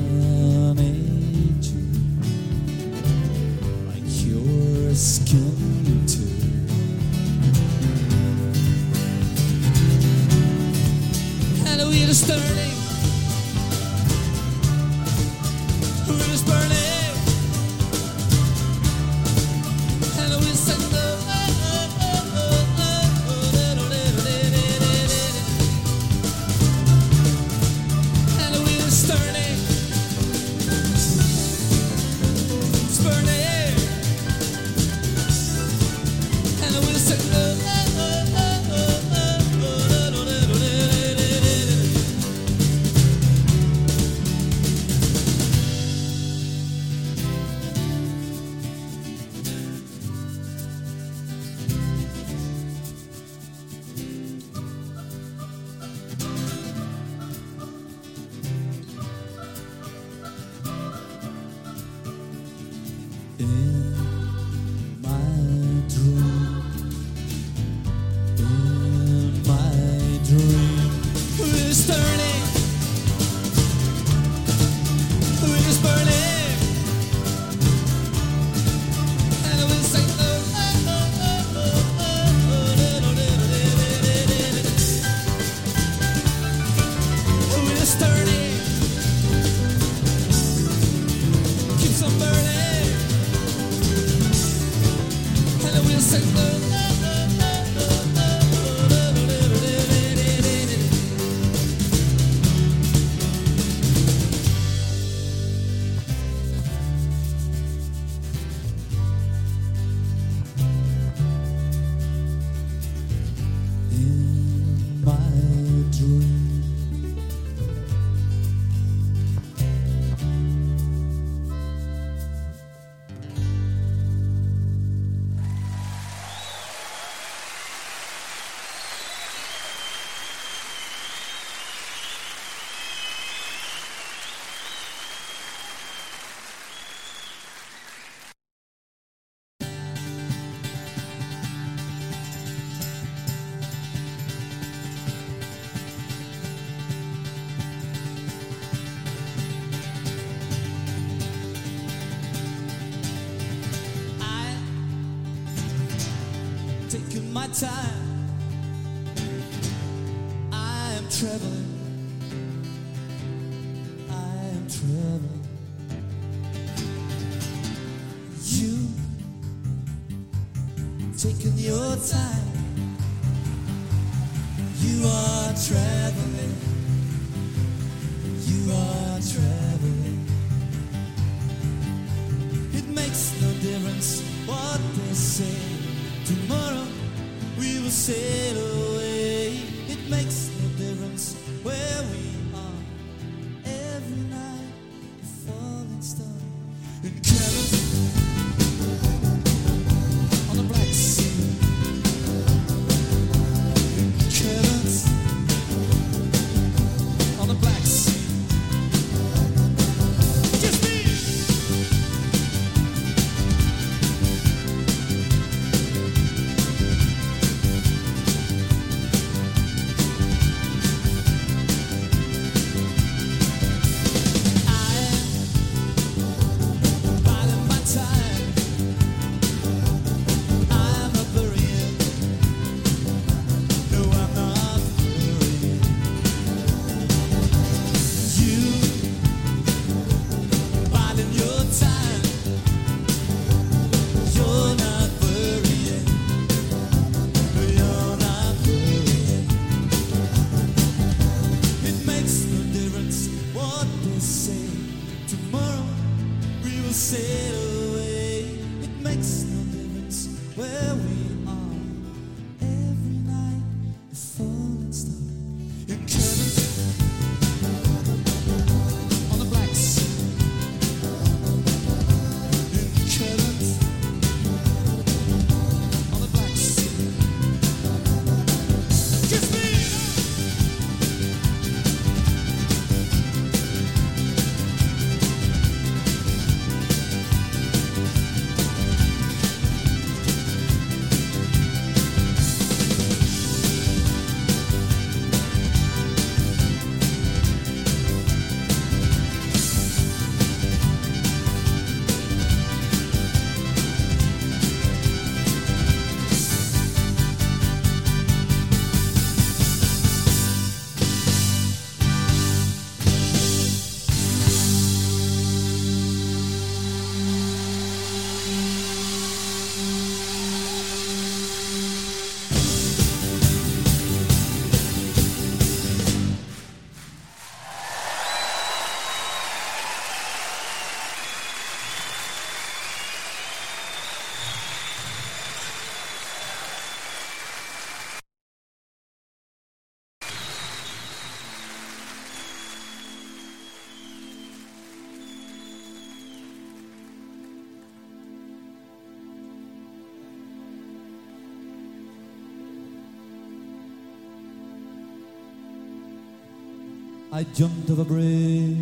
[357.38, 358.74] I jumped off a bridge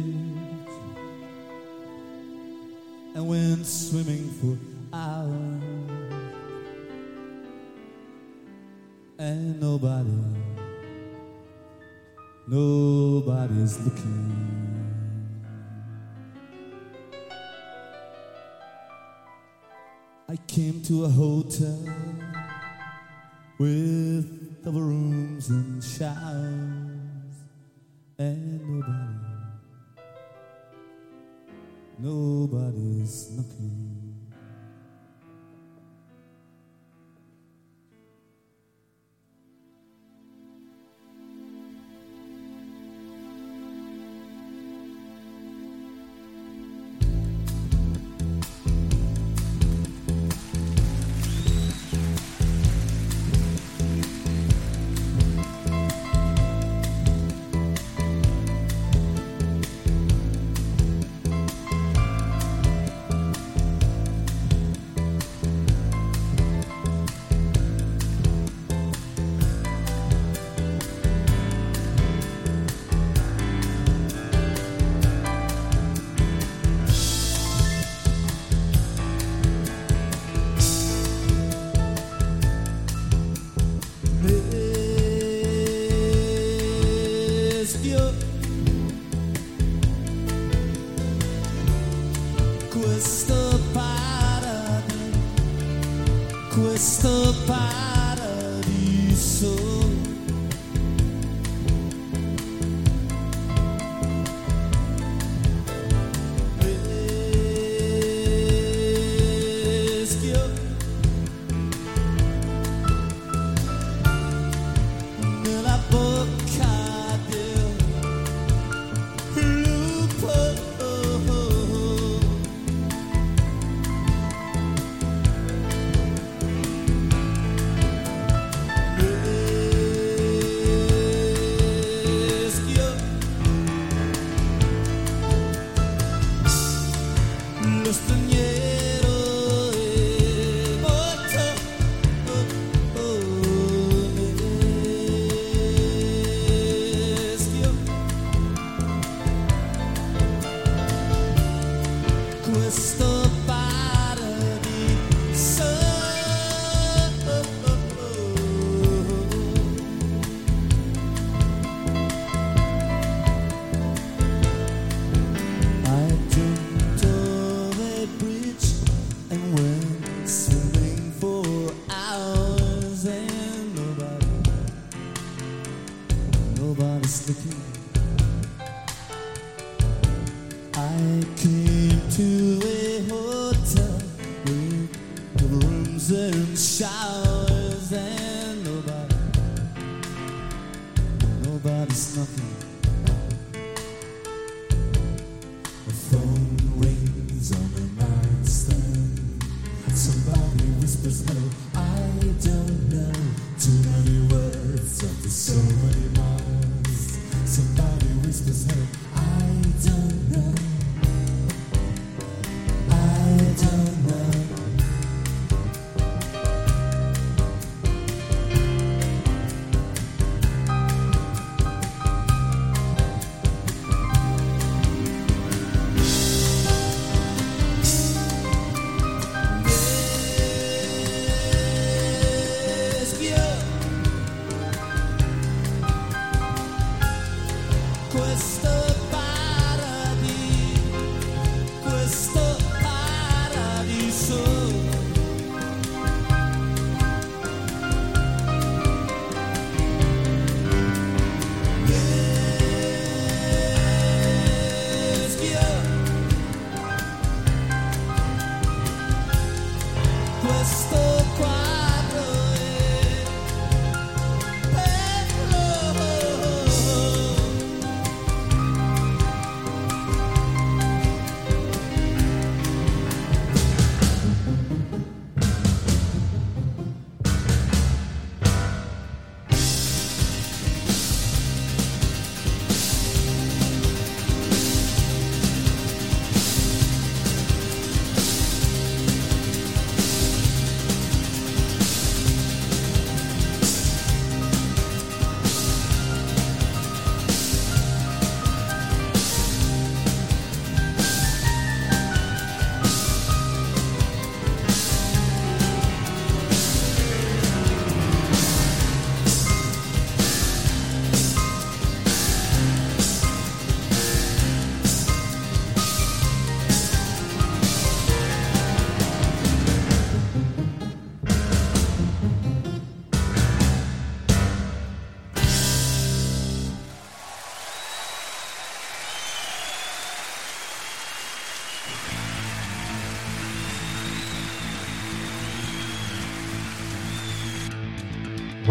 [3.14, 4.56] and went swimming for
[4.96, 5.62] hours,
[9.18, 10.08] and nobody,
[12.48, 14.32] nobody's looking.
[20.30, 22.05] I came to a hotel.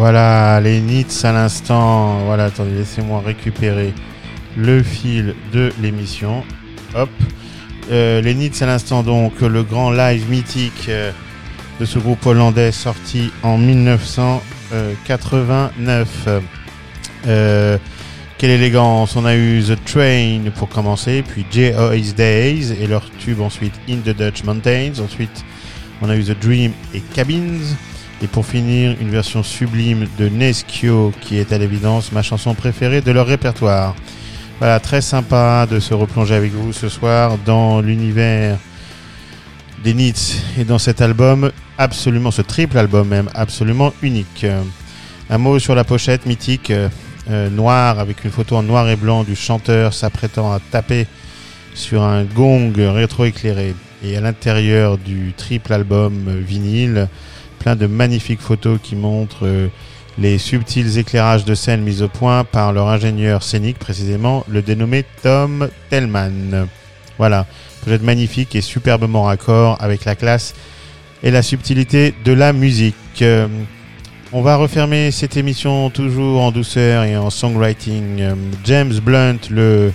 [0.08, 2.20] Voilà, les Nits à l'instant.
[2.26, 3.92] Voilà, attendez, laissez-moi récupérer
[4.56, 6.44] le fil de l'émission.
[6.94, 7.10] Hop.
[7.90, 11.10] Euh, les Nits à l'instant, donc, le grand live mythique euh,
[11.80, 16.28] de ce groupe hollandais sorti en 1989.
[17.26, 17.76] Euh,
[18.38, 23.40] quelle élégance On a eu The Train pour commencer, puis J.O.'s Days et leur tube
[23.40, 25.00] ensuite In the Dutch Mountains.
[25.04, 25.44] Ensuite,
[26.00, 27.74] on a eu The Dream et Cabins.
[28.22, 33.02] Et pour finir, une version sublime de Neskio qui est à l'évidence ma chanson préférée
[33.02, 33.94] de leur répertoire.
[34.58, 38.56] Voilà, très sympa de se replonger avec vous ce soir dans l'univers
[39.84, 44.46] des Nits et dans cet album absolument, ce triple album même, absolument unique.
[45.28, 46.88] Un mot sur la pochette mythique, euh,
[47.28, 51.06] euh, noire, avec une photo en noir et blanc du chanteur s'apprêtant à taper
[51.74, 53.74] sur un gong rétroéclairé.
[54.02, 57.08] Et à l'intérieur du triple album vinyle,
[57.74, 59.68] de magnifiques photos qui montrent euh,
[60.18, 65.04] les subtils éclairages de scène mis au point par leur ingénieur scénique, précisément le dénommé
[65.22, 66.68] Tom Tellman.
[67.18, 67.46] Voilà,
[67.82, 70.54] projet magnifique et superbement raccord avec la classe
[71.22, 72.94] et la subtilité de la musique.
[73.22, 73.48] Euh,
[74.32, 78.34] on va refermer cette émission toujours en douceur et en songwriting.
[78.64, 79.92] James Blunt, le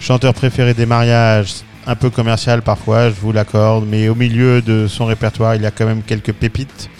[0.00, 4.86] chanteur préféré des mariages, un peu commercial parfois, je vous l'accorde, mais au milieu de
[4.86, 6.90] son répertoire, il y a quand même quelques pépites.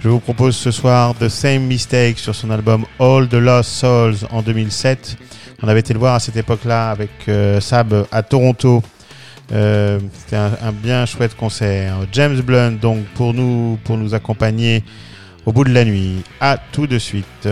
[0.00, 4.14] Je vous propose ce soir The Same Mistake sur son album All the Lost Souls
[4.30, 5.16] en 2007.
[5.62, 8.82] On avait été le voir à cette époque-là avec euh, Sab à Toronto.
[9.50, 11.96] Euh, C'était un, un bien chouette concert.
[12.12, 14.84] James Blunt, donc, pour nous, pour nous accompagner
[15.46, 16.22] au bout de la nuit.
[16.40, 17.48] À tout de suite.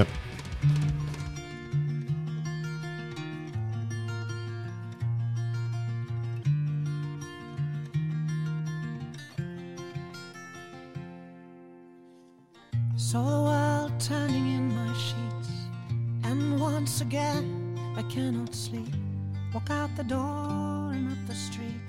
[19.96, 21.80] The door and up the street.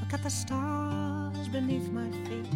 [0.00, 2.46] Look at the stars beneath my feet.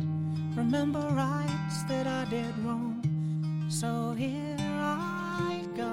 [0.54, 3.02] Remember rights that I did wrong.
[3.68, 5.92] So here I go.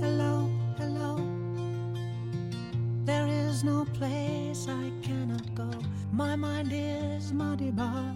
[0.00, 1.18] Hello, hello.
[3.04, 5.70] There is no place I cannot go.
[6.12, 8.14] My mind is muddy, but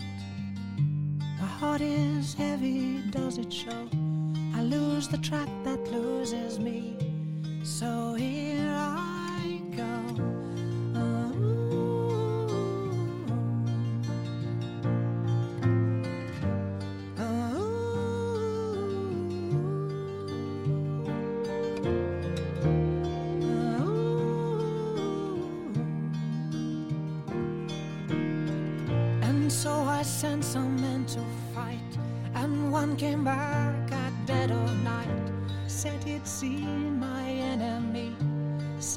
[1.41, 3.89] my heart is heavy, does it show?
[4.55, 6.97] I lose the track that loses me.
[7.65, 9.28] So here I
[32.99, 35.33] came back at dead of night.
[35.69, 36.88] Said my enemy,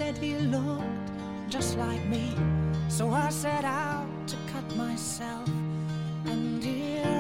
[0.02, 1.10] said he looked
[1.48, 2.34] just like me.
[2.90, 5.48] So I set out to cut myself,
[6.26, 7.11] and here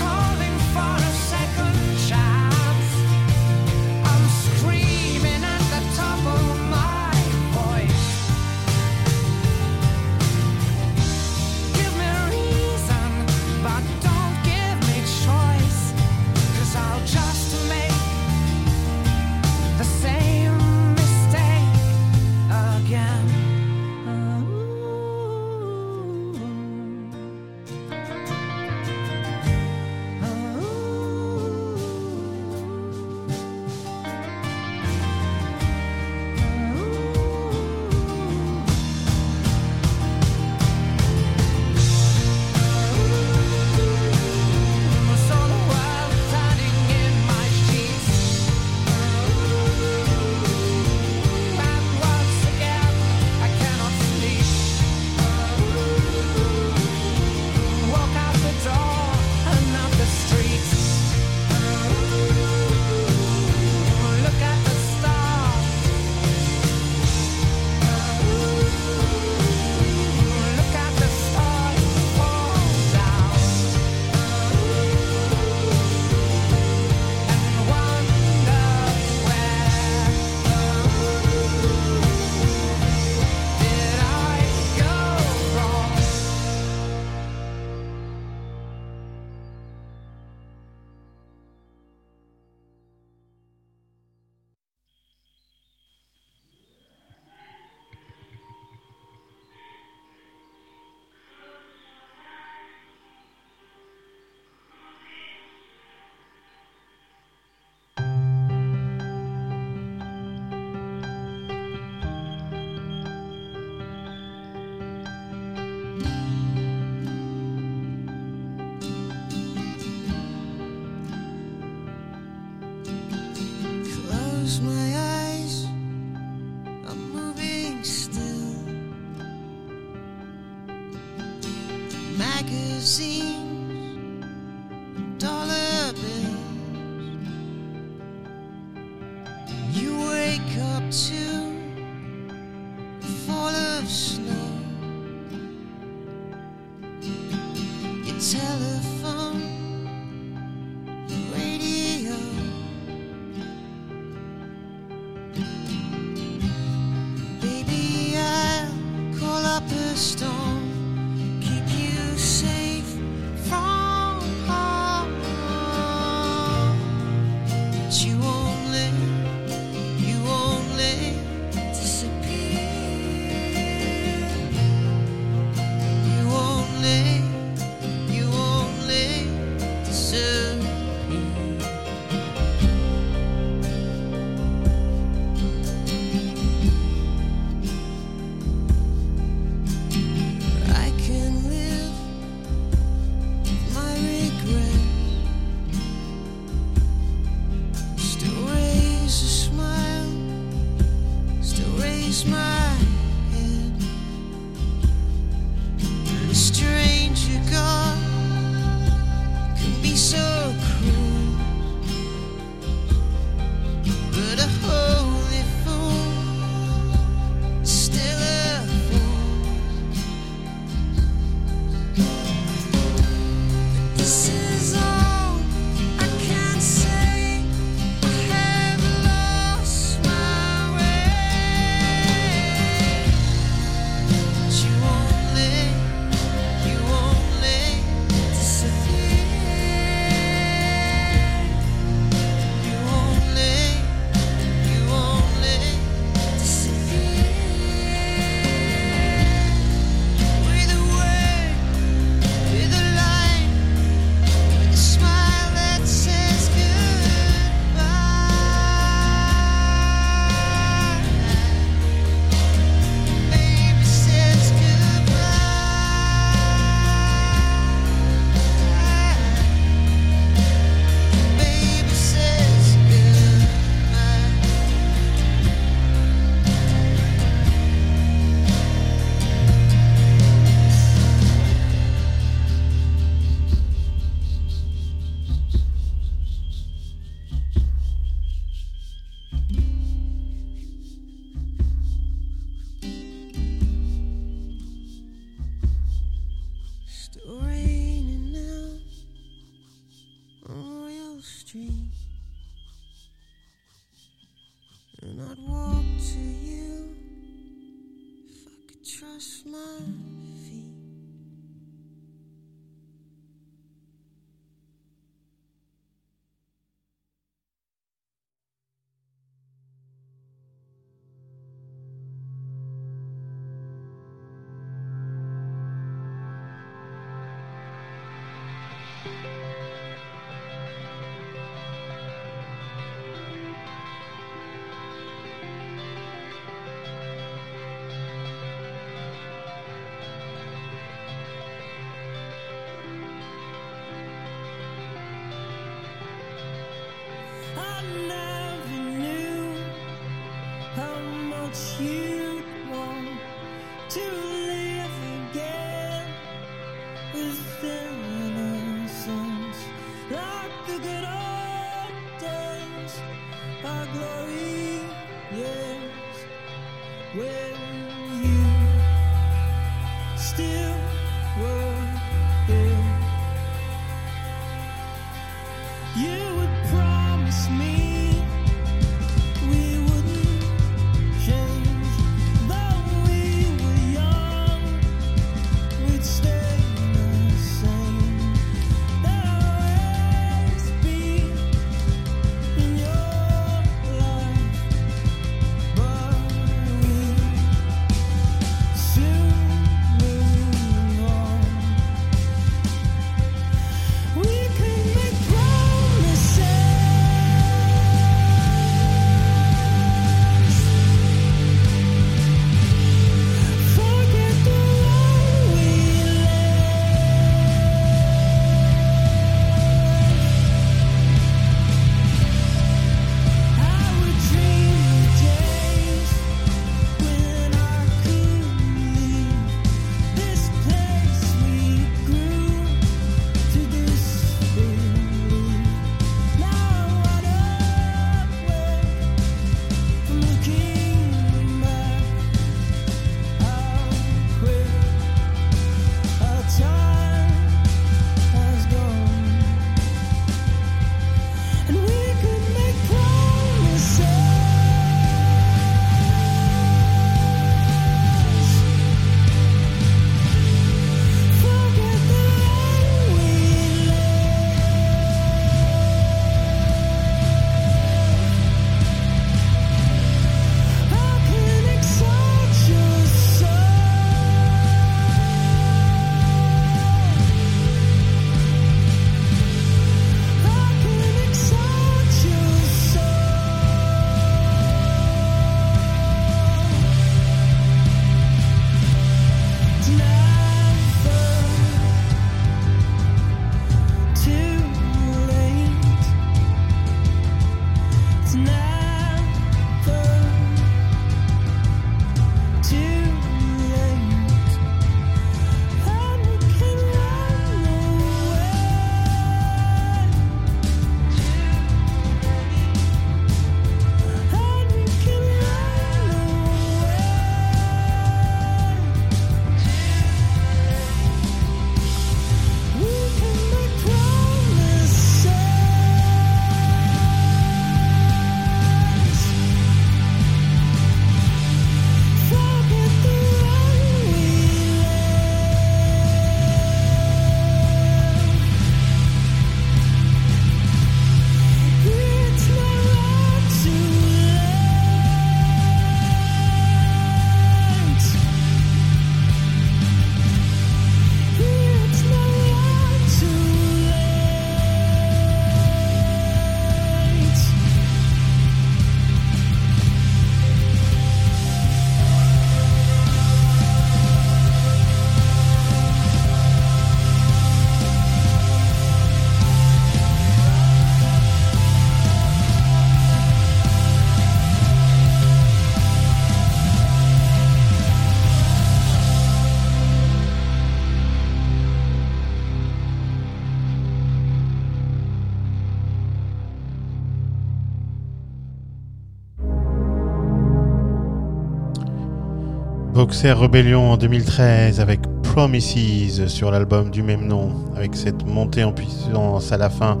[593.18, 598.70] Boxer Rebellion en 2013 avec Promises sur l'album du même nom, avec cette montée en
[598.70, 600.00] puissance à la fin,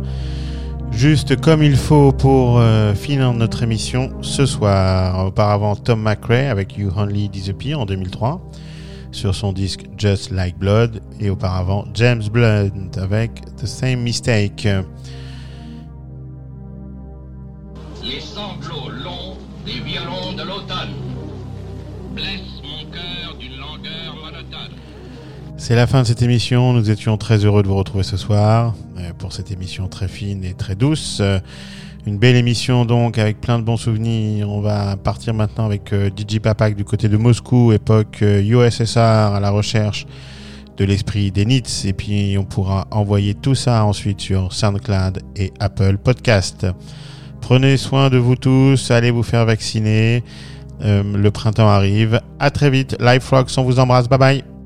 [0.92, 5.26] juste comme il faut pour euh, finir notre émission ce soir.
[5.26, 8.40] Auparavant, Tom McRae avec You Only Disappear en 2003
[9.10, 14.68] sur son disque Just Like Blood, et auparavant James Blunt avec The Same Mistake.
[25.68, 26.72] C'est la fin de cette émission.
[26.72, 30.42] Nous étions très heureux de vous retrouver ce soir euh, pour cette émission très fine
[30.42, 31.18] et très douce.
[31.20, 31.40] Euh,
[32.06, 34.48] Une belle émission donc avec plein de bons souvenirs.
[34.48, 38.98] On va partir maintenant avec euh, DJ Papak du côté de Moscou, époque euh, USSR
[38.98, 40.06] à la recherche
[40.78, 41.84] de l'esprit des Nits.
[41.84, 46.66] Et puis on pourra envoyer tout ça ensuite sur SoundCloud et Apple Podcast.
[47.42, 50.24] Prenez soin de vous tous, allez vous faire vacciner.
[50.80, 52.22] Euh, le printemps arrive.
[52.40, 52.96] À très vite.
[53.00, 54.08] Live Frogs, on vous embrasse.
[54.08, 54.57] Bye bye.